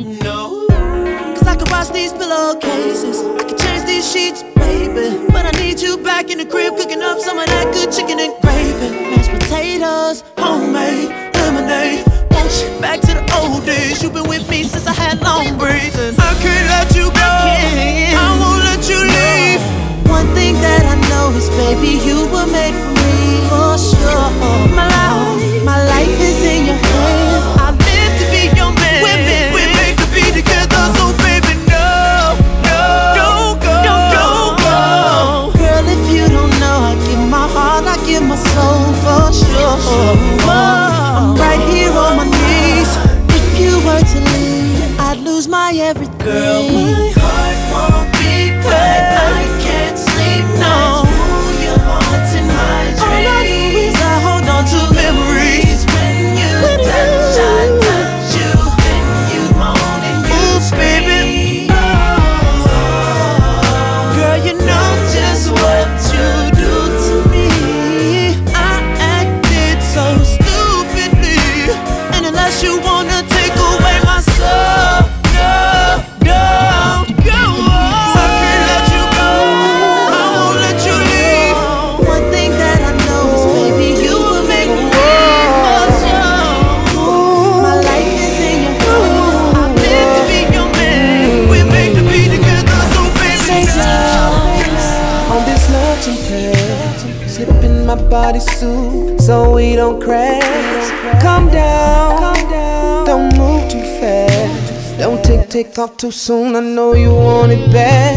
[1.72, 3.16] Wash these pillowcases.
[3.40, 5.08] I can change these sheets, baby.
[5.32, 8.20] But I need you back in the crib cooking up some of that good chicken
[8.20, 8.88] and gravy.
[9.10, 11.08] Mashed potatoes, homemade.
[11.40, 12.04] Lemonade.
[12.34, 14.02] Want you back to the old days.
[14.02, 15.96] You've been with me since I had long braids.
[15.98, 17.32] And I can't let you go.
[18.24, 19.62] I won't let you leave.
[20.16, 23.16] One thing that I know is, baby, you were made for me,
[23.48, 24.28] for sure.
[24.76, 27.21] My life, my life is in your hands.
[39.74, 42.90] I'm right here on my knees.
[43.38, 46.18] If you were to leave, I'd lose my everything.
[46.18, 47.21] Girl, my
[99.50, 101.22] we don't crash.
[101.22, 102.34] Calm down,
[103.04, 104.98] don't move too fast.
[104.98, 106.54] Don't take take off too soon.
[106.56, 108.16] I know you want it bad.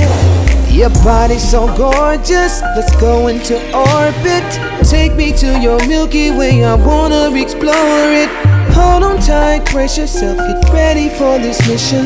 [0.72, 2.62] Your body's so gorgeous.
[2.76, 4.48] Let's go into orbit.
[4.90, 6.64] Take me to your Milky Way.
[6.64, 8.30] I wanna explore it.
[8.76, 12.06] Hold on tight, brace yourself, get ready for this mission.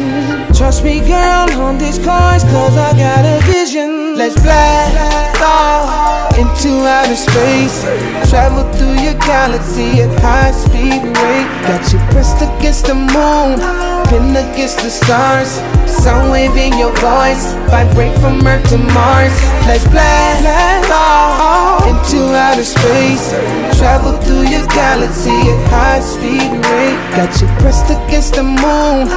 [0.53, 4.15] Trust me, girl, on this course, cause I got a vision.
[4.15, 7.83] Let's blast off into outer space.
[8.29, 11.49] Travel through your galaxy at high speed rate.
[11.67, 13.59] Got you pressed against the moon,
[14.07, 15.51] pinned against the stars.
[15.85, 19.35] Sound wave in your voice, vibrate from Earth to Mars.
[19.67, 20.47] Let's blast
[20.89, 23.35] off into outer space.
[23.77, 26.99] Travel through your galaxy at high speed rate.
[27.17, 29.07] Got you pressed against the moon,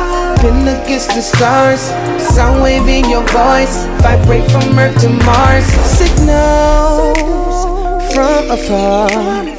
[0.43, 1.81] pinned against the stars.
[2.35, 5.65] Sound wave in your voice, vibrate from Earth to Mars.
[5.99, 7.63] Signals
[8.13, 9.09] from afar,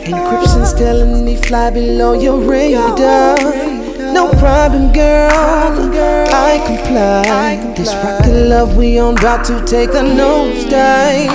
[0.04, 3.38] encryption's telling me fly below your radar.
[4.18, 5.32] No problem, girl.
[5.32, 7.56] I comply.
[7.78, 11.32] This rocket love we on about to take a nosedive.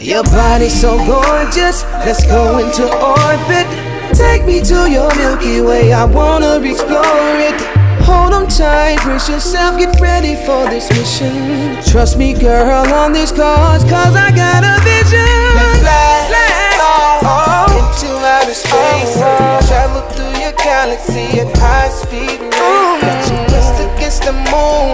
[0.00, 1.82] Your body's so gorgeous.
[2.06, 3.66] Let's go into orbit.
[4.14, 5.92] Take me to your Milky Way.
[5.92, 7.71] I wanna explore it.
[8.12, 11.80] Hold on tight, brace yourself, get ready for this mission.
[11.90, 15.24] Trust me, girl, on this cause, cause I got a vision.
[15.56, 17.80] Let's fly, off oh, oh.
[17.80, 19.16] into outer space.
[19.16, 22.36] Oh, Travel through your galaxy at high speed.
[23.00, 24.92] Got you pressed against the moon,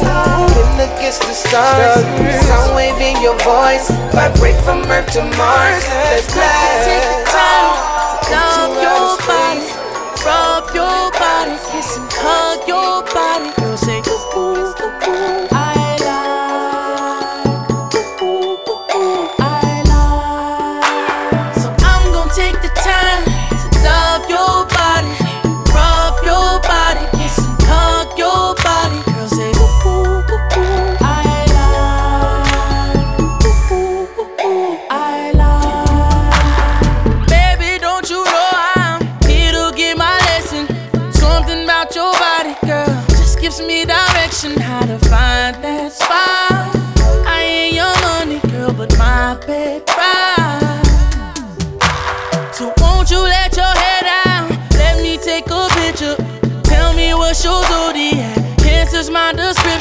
[0.55, 1.99] pinned against the stars.
[2.47, 5.83] Sound wave in your voice, vibrate from Earth to Mars.
[6.15, 6.47] Let's fly.
[6.87, 7.75] Take the time
[8.31, 9.67] to love your body,
[10.23, 13.08] rub your body, kiss and hug your body.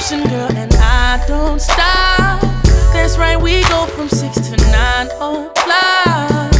[0.07, 2.41] Description, girl, and I don't stop.
[2.93, 6.51] That's right, we go from six to nine o'clock.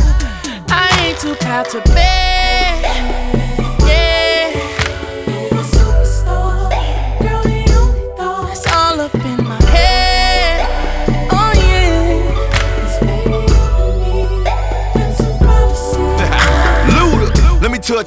[0.70, 3.36] I ain't too proud to beg.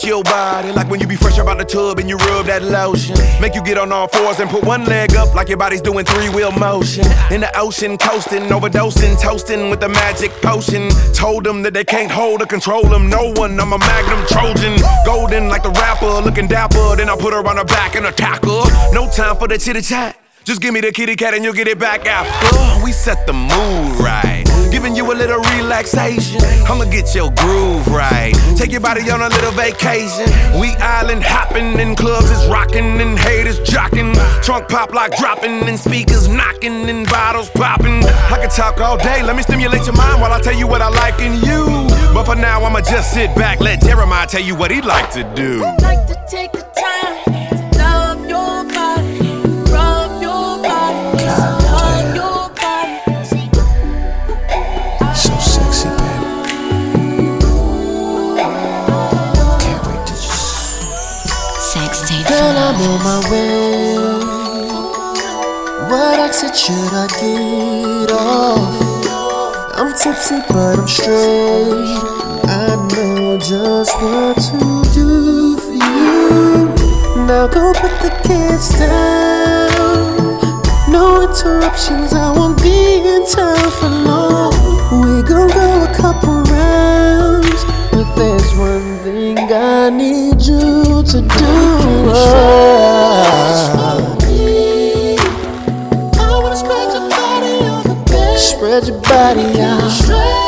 [0.05, 3.17] Your body like when you be fresh out the tub and you rub that lotion.
[3.41, 6.05] Make you get on all fours and put one leg up like your body's doing
[6.05, 7.05] three wheel motion.
[7.31, 10.91] In the ocean, coasting, overdosing, toasting with the magic potion.
[11.13, 13.09] Told them that they can't hold or control them.
[13.09, 14.79] No one, I'm a magnum Trojan.
[15.05, 16.97] Golden like the rapper, looking dapper.
[16.97, 18.93] Then I put her on her back and attack her.
[18.93, 20.17] No time for the chitty chat.
[20.45, 22.85] Just give me the kitty cat and you'll get it back after.
[22.85, 24.40] We set the mood right.
[24.71, 26.41] Giving you a little relaxation.
[26.67, 28.33] I'ma get your groove right.
[28.57, 30.27] Take your body on a little vacation.
[30.61, 34.15] We island hopping in clubs is rocking and haters jocking.
[34.43, 38.05] Trunk pop like dropping and speakers knocking and bottles popping.
[38.05, 39.23] I could talk all day.
[39.23, 41.89] Let me stimulate your mind while I tell you what I like in you.
[42.15, 45.25] But for now, I'ma just sit back, let Jeremiah tell you what he'd like to
[45.35, 45.61] do.
[45.61, 47.30] like to take the time
[62.73, 63.97] I'm on my way.
[65.91, 68.63] What exit should I get off?
[69.75, 71.99] I'm tipsy, but I'm straight.
[72.47, 74.59] I know just what to
[74.95, 76.69] do for you.
[77.27, 80.39] Now go put the kids down.
[80.93, 84.53] No interruptions, I won't be in town for long.
[85.03, 91.81] We gon' go a couple rounds, but there's one thing I need you to do.
[92.13, 92.50] I
[98.87, 100.40] your body out.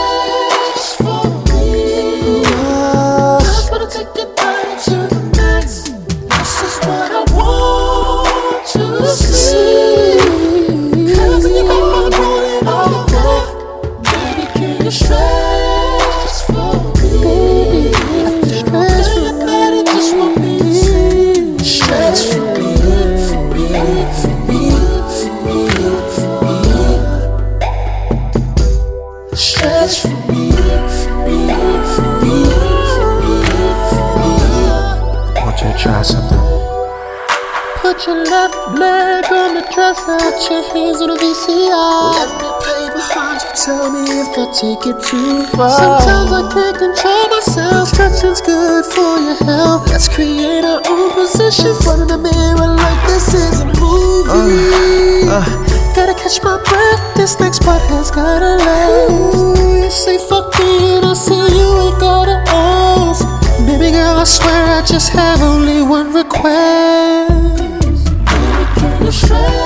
[44.63, 45.75] Take it too far.
[45.75, 47.89] Sometimes I can't control myself.
[47.89, 49.91] Stretching's good for your health.
[49.91, 51.75] Let's create our own position.
[51.83, 54.31] Front of the mirror like this is a movie.
[54.31, 55.47] Oh, uh.
[55.97, 57.03] Gotta catch my breath.
[57.17, 59.11] This next part has gotta last.
[59.11, 63.27] Ooh, you say fuck me and I say you ain't gotta ask.
[63.67, 67.35] Baby girl, I swear I just have only one request.
[68.31, 69.62] Baby, can you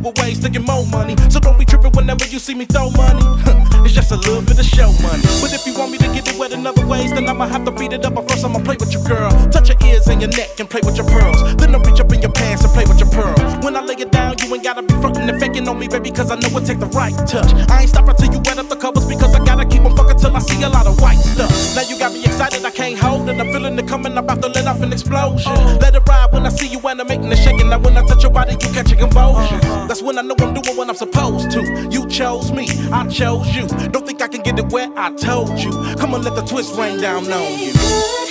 [0.00, 1.16] newer ways to get more money.
[1.28, 3.20] So don't be tripping whenever you see me throw money.
[3.84, 5.22] it's just a little bit of show money.
[5.40, 7.64] But if you want me to get it wet in other ways, then I'ma have
[7.64, 8.14] to beat it up.
[8.14, 9.30] But first, I'ma play with your girl.
[9.50, 11.56] Touch your ears and your neck and play with your pearls.
[11.56, 13.36] Then I'll reach up in your pants and play with your pearl.
[13.62, 14.79] When I lay it down, you ain't gotta
[15.32, 17.50] the faking on me, baby, cause I know it take the right touch.
[17.70, 20.18] I ain't stopping till you wet up the covers because I gotta keep on fucking
[20.18, 21.50] till I see a lot of white stuff.
[21.74, 23.40] Now you got me excited, I can't hold it.
[23.40, 25.52] I'm feeling it coming, I'm about to let off an explosion.
[25.78, 27.68] Let it ride when I see you animating and shaking.
[27.68, 29.58] Now when I touch your body, you catch a convulsion.
[29.58, 29.86] Uh-huh.
[29.86, 31.88] That's when I know I'm doing what I'm supposed to.
[31.90, 33.66] You chose me, I chose you.
[33.88, 35.70] Don't think I can get it where I told you.
[35.96, 38.29] Come on, let the twist rain down on you.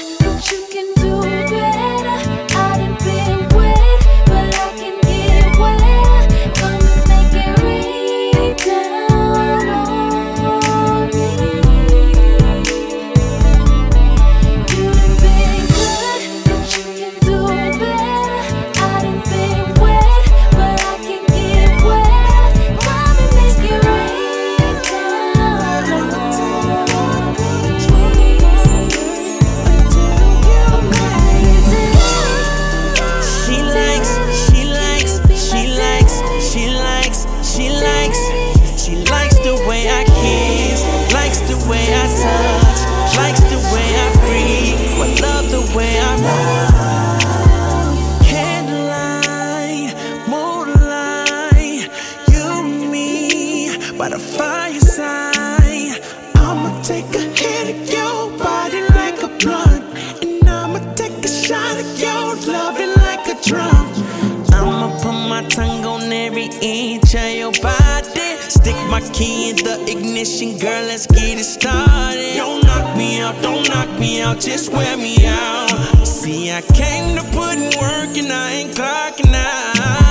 [74.50, 76.08] just wear me out.
[76.08, 80.09] See, I came to put in work and I ain't clocking out.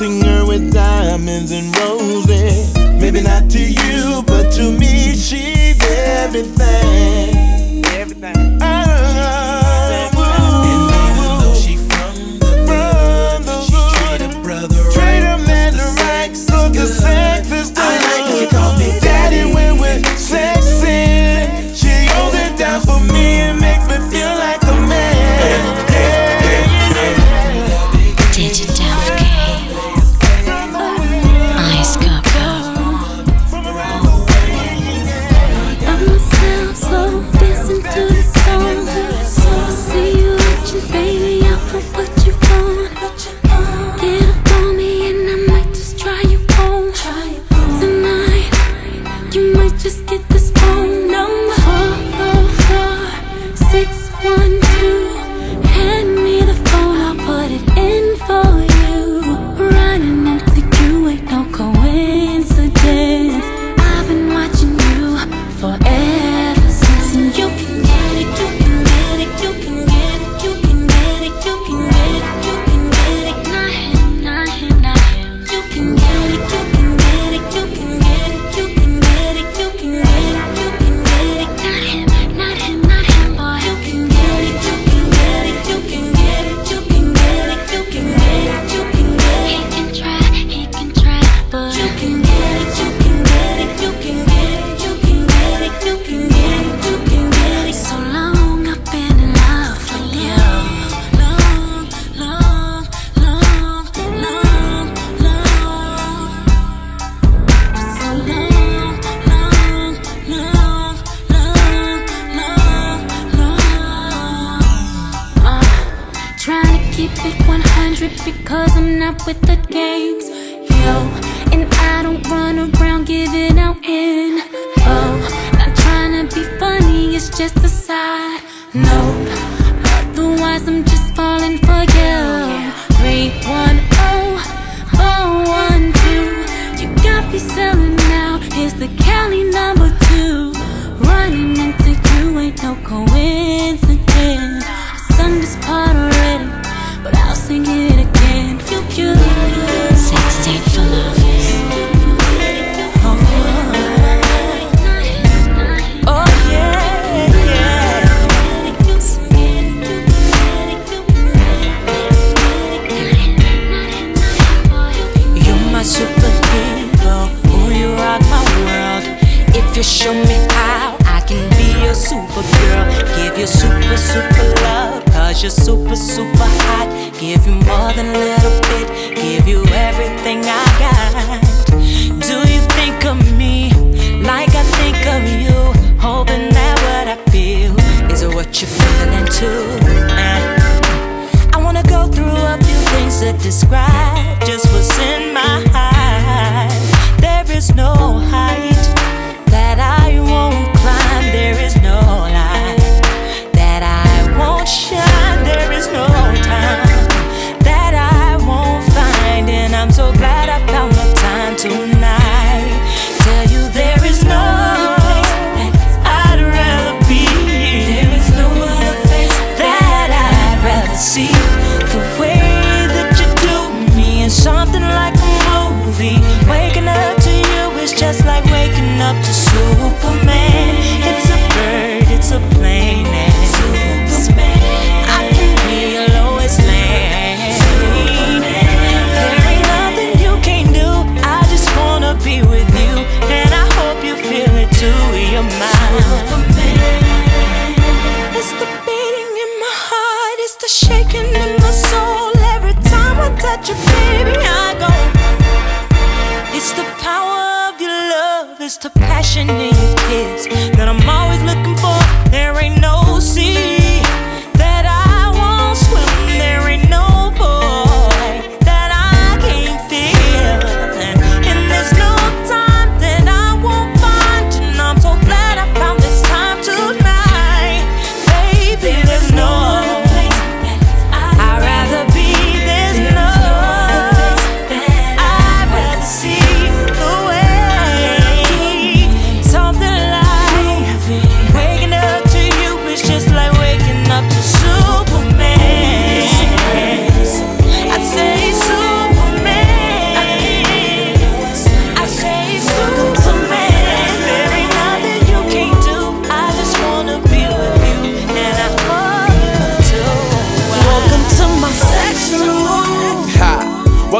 [0.00, 2.74] singer with diamonds and roses.
[2.98, 7.29] Maybe not to you, but to me, she's everything.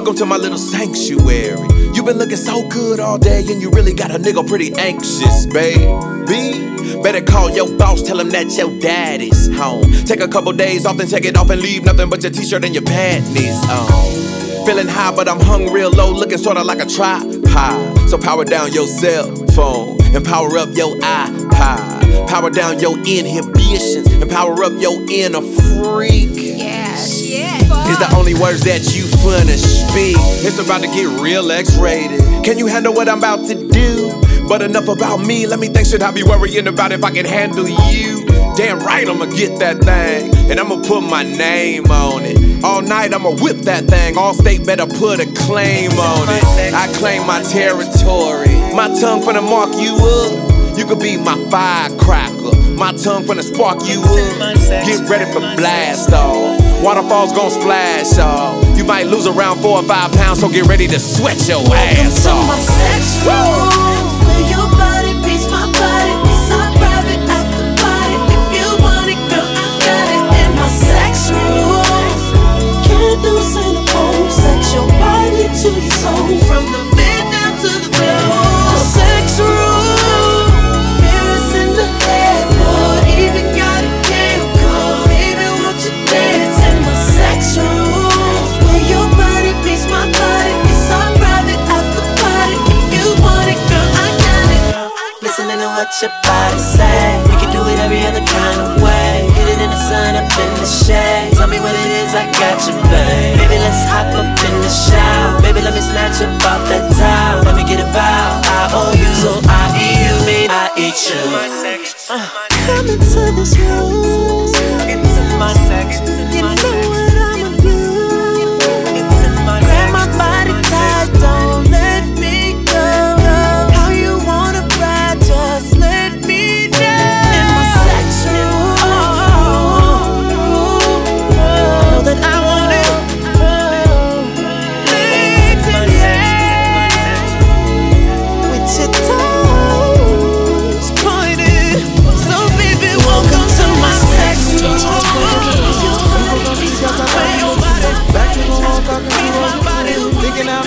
[0.01, 1.59] Welcome to my little sanctuary.
[1.93, 5.45] You've been looking so good all day, and you really got a nigga pretty anxious,
[5.45, 7.03] baby.
[7.03, 9.93] Better call your boss, tell him that your daddy's home.
[10.07, 12.47] Take a couple days off, then take it off and leave nothing but your t
[12.47, 14.65] shirt and your panties on.
[14.65, 16.87] Feeling high, but I'm hung real low, looking sorta like a
[17.51, 18.11] tripod.
[18.11, 22.29] So power down your cell phone and power up your iPod.
[22.29, 26.31] Power down your inhibitions and power up your inner freak.
[27.91, 30.17] Is the only words that you finna speak.
[30.47, 32.45] It's about to get real X-rated.
[32.45, 34.47] Can you handle what I'm about to do?
[34.49, 35.47] But enough about me.
[35.47, 35.87] Let me think.
[35.87, 38.30] Should I be worrying about if I can handle you?
[38.61, 42.63] Damn right, I'ma get that thing, and I'ma put my name on it.
[42.63, 44.17] All night, I'ma whip that thing.
[44.17, 46.75] Allstate better put a claim on it.
[46.75, 48.53] I claim my territory.
[48.77, 50.77] My tongue finna mark you up.
[50.77, 52.55] You could be my firecracker.
[52.77, 54.85] My tongue finna spark you up.
[54.85, 56.61] Get ready for blast off.
[56.85, 58.77] Waterfalls gon' splash off.
[58.77, 62.27] You might lose around four or five pounds, so get ready to sweat your ass
[62.27, 63.70] off.
[76.01, 78.73] From the bed down to the floor.
[78.73, 80.49] The sex room
[80.97, 83.05] Mirrors in the headboard.
[83.21, 83.93] Even got a
[85.13, 88.49] Baby, won't you dance in my sex room?
[88.65, 89.53] Where your body
[89.93, 90.55] my body?
[90.73, 94.65] It's our private If you want it, girl, I got it.
[95.21, 97.21] Listening to what your body say.
[97.29, 99.29] We can do it every other kind of way.
[99.37, 101.40] Hit it in the sun, up in the shade
[102.41, 103.37] got you, babe.
[103.37, 105.41] Baby, let's hop up in the shower.
[105.45, 107.45] Baby, let me snatch up off that towel.
[107.45, 110.99] Let me get a vow, I owe you So I eat you, babe, I eat
[111.05, 111.21] you.
[112.09, 112.27] Uh,
[112.67, 114.40] Come into this room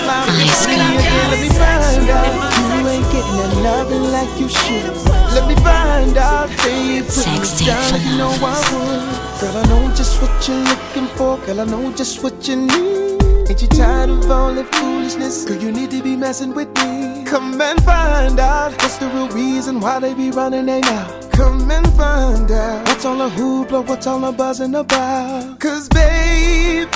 [0.04, 2.54] Thinking out loud, let me find out.
[2.76, 4.96] You ain't getting at nothing like you should.
[5.32, 6.50] Let me find out.
[6.50, 9.40] Hey, put me you know I would.
[9.40, 11.38] Girl, I know just what you're looking for.
[11.38, 13.22] Girl, I know just what you need.
[13.48, 15.44] Ain't you tired of all that foolishness?
[15.44, 17.24] Girl, you need to be messing with me.
[17.24, 21.20] Come and find out what's the real reason why they be running they now.
[21.32, 25.58] Come and find out what's all the hoopla, what's all the buzzing about.
[25.58, 26.88] Cause baby,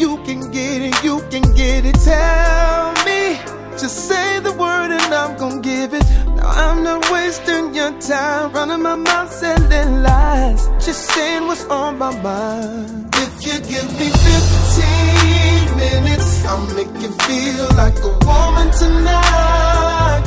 [0.00, 1.94] you can get it, you can get it.
[1.96, 3.38] Tell me,
[3.78, 6.04] just say the word and I'm gonna give it.
[6.36, 10.68] Now I'm not wasting your time, running my mouth, selling lies.
[10.84, 13.14] Just saying what's on my mind.
[13.14, 20.24] If you give me 15 minutes, I'll make you feel like a woman tonight.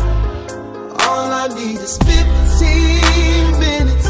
[1.07, 4.09] All I need is 15 minutes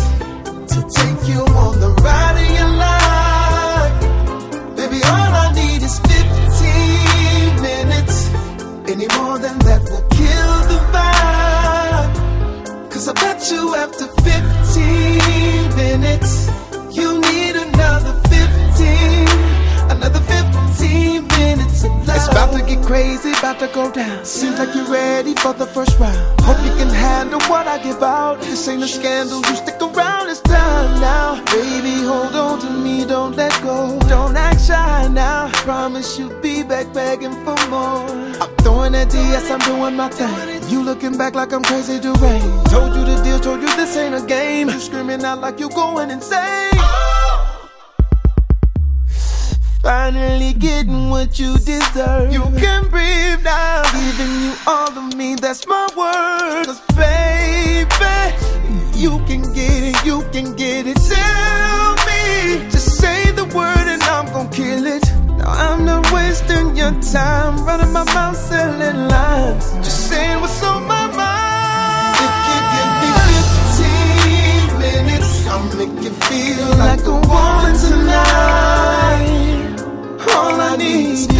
[0.73, 3.95] to take you on the ride of your life.
[4.75, 5.42] Baby, all I
[5.93, 8.29] is 15 minutes.
[8.91, 12.13] Any more than that will kill the vibe.
[12.91, 16.31] Cause I bet you after 15 minutes,
[16.97, 18.22] you need another
[22.23, 24.23] It's about to get crazy, about to go down.
[24.23, 26.39] Seems like you're ready for the first round.
[26.39, 28.39] Hope you can handle what I give out.
[28.39, 31.43] This ain't a scandal, you stick around, it's time now.
[31.51, 33.99] Baby, hold on to me, don't let go.
[34.07, 35.51] Don't act shy now.
[35.67, 38.07] Promise you'll be back begging for more.
[38.39, 40.71] I'm throwing that DS, I'm doing my thing.
[40.71, 42.71] You looking back like I'm crazy deranged.
[42.71, 44.69] Told you the deal, told you this ain't a game.
[44.69, 46.72] You screaming out like you're going insane.
[49.83, 52.31] Finally getting what you deserve.
[52.31, 53.81] You can breathe now.
[53.91, 56.67] Giving you all of me, that's my word.
[56.67, 58.15] Cause baby,
[58.97, 60.95] you can get it, you can get it.
[60.95, 65.03] Tell me, just say the word and I'm gonna kill it.
[65.37, 69.69] Now I'm not wasting your time, running my mouth, selling lines.
[69.83, 72.23] Just saying what's on my mind.
[72.23, 73.09] If you give me
[74.79, 79.42] 15 minutes, I'll make you feel like a woman tonight.
[80.29, 81.37] All I need is 15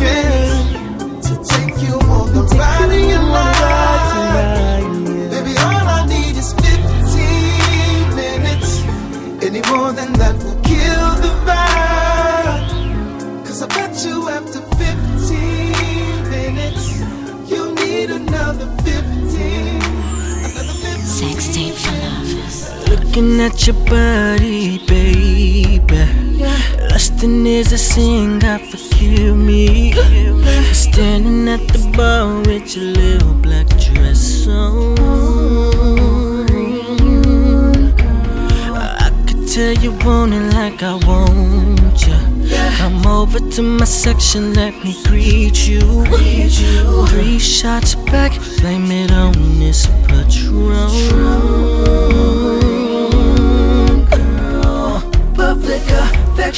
[0.00, 4.84] minutes to take you on the ride of your life.
[5.30, 8.82] Baby, all I need is 15 minutes.
[9.44, 12.66] Any more than that will kill the vibe.
[13.46, 17.00] Cause I bet you after 15 minutes,
[17.50, 19.80] you need another 15.
[21.00, 22.88] Sex tape for lovers.
[22.88, 26.27] Looking at your body, baby.
[26.90, 29.92] Lusting is a sin, God forgive me.
[30.72, 34.98] Standing at the bar with your little black dress on.
[39.04, 42.18] I could tell you want it like I want you.
[42.78, 46.04] Come over to my section, let me greet you.
[47.08, 51.77] Three shots back, blame it on this Patron.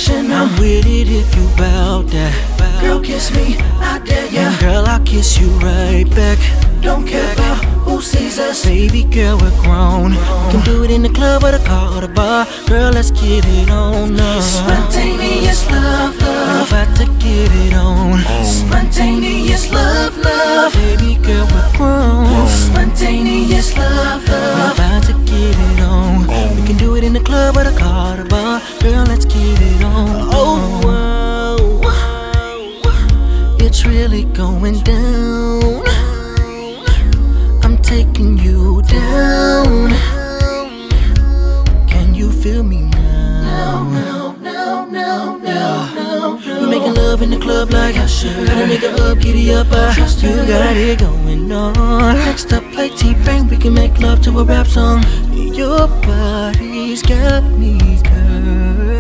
[0.01, 2.81] Affection, I'm with it if you bout that.
[2.81, 4.59] Girl, kiss me, I dare ya.
[4.59, 6.39] Girl, I'll kiss you right back.
[6.81, 8.65] Don't care about who sees us.
[8.65, 10.13] Baby girl, we're grown.
[10.13, 12.47] We can do it in the club or the car or the bar.
[12.67, 14.41] Girl, let's get it on now.
[14.41, 16.69] Spontaneous love, love.
[16.69, 18.21] About to get it on.
[18.45, 20.73] Spontaneous love, love.
[20.73, 22.49] Baby girl, we're grown.
[22.49, 24.79] Spontaneous love, We're love.
[24.79, 26.27] about to get it on.
[26.57, 28.63] We can do it in the club or the car or the bar.
[28.81, 29.70] Girl, let's get it
[34.61, 35.83] going down.
[37.63, 39.91] I'm taking you down.
[41.89, 43.85] Can you feel me now?
[43.85, 46.61] No, no, no, no, no.
[46.61, 48.47] We making love in the club like I should.
[48.47, 49.73] Gotta make it up, giddy up.
[49.73, 52.17] Uh, I, trust you got it going on.
[52.17, 53.49] Next up, play T-Pain.
[53.49, 55.03] We can make love to a rap song.
[55.33, 58.91] Your body's got me, girl.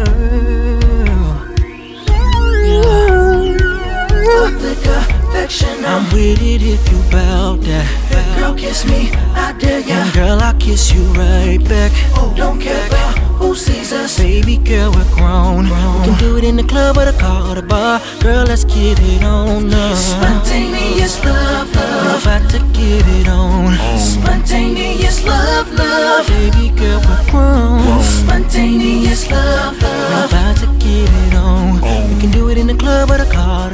[4.24, 8.37] Public affection, I'm with it if you bout that.
[8.39, 9.95] Girl, kiss me, I dare ya.
[9.95, 11.93] And girl, I'll kiss you right back.
[12.15, 14.19] Oh, don't care about who sees us.
[14.19, 15.65] Baby girl, we're grown.
[15.65, 18.03] We can do it in the club or the car or the bar.
[18.21, 19.95] Girl, let's get it on now.
[19.95, 22.23] Spontaneous love, We're love.
[22.23, 23.77] about to get it on.
[23.99, 26.27] Spontaneous love, love.
[26.29, 28.03] Baby girl, we're grown.
[28.03, 30.33] Spontaneous love, We're love.
[30.33, 31.81] about to get it on.
[31.81, 33.69] We can do it in the club or the car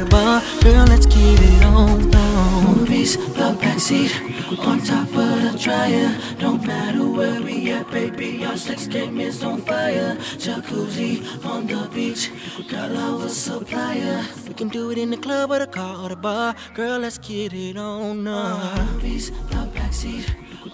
[3.87, 6.17] backseat, on top of the dryer.
[6.39, 8.45] Don't matter where we at, baby.
[8.45, 10.15] Our sex game is on fire.
[10.37, 12.31] Jacuzzi on the beach,
[12.67, 14.25] girl, our supplier.
[14.47, 16.55] We can do it in the club or the car or the bar.
[16.73, 18.85] Girl, let's get it on now.
[18.93, 20.29] Movies, love backseat,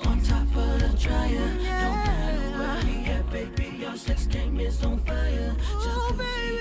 [0.05, 1.47] on top of the dryer.
[1.57, 3.85] Don't matter where we at, baby.
[3.85, 5.55] Our sex game is on fire.
[5.59, 6.52] Oh, Jacuzzi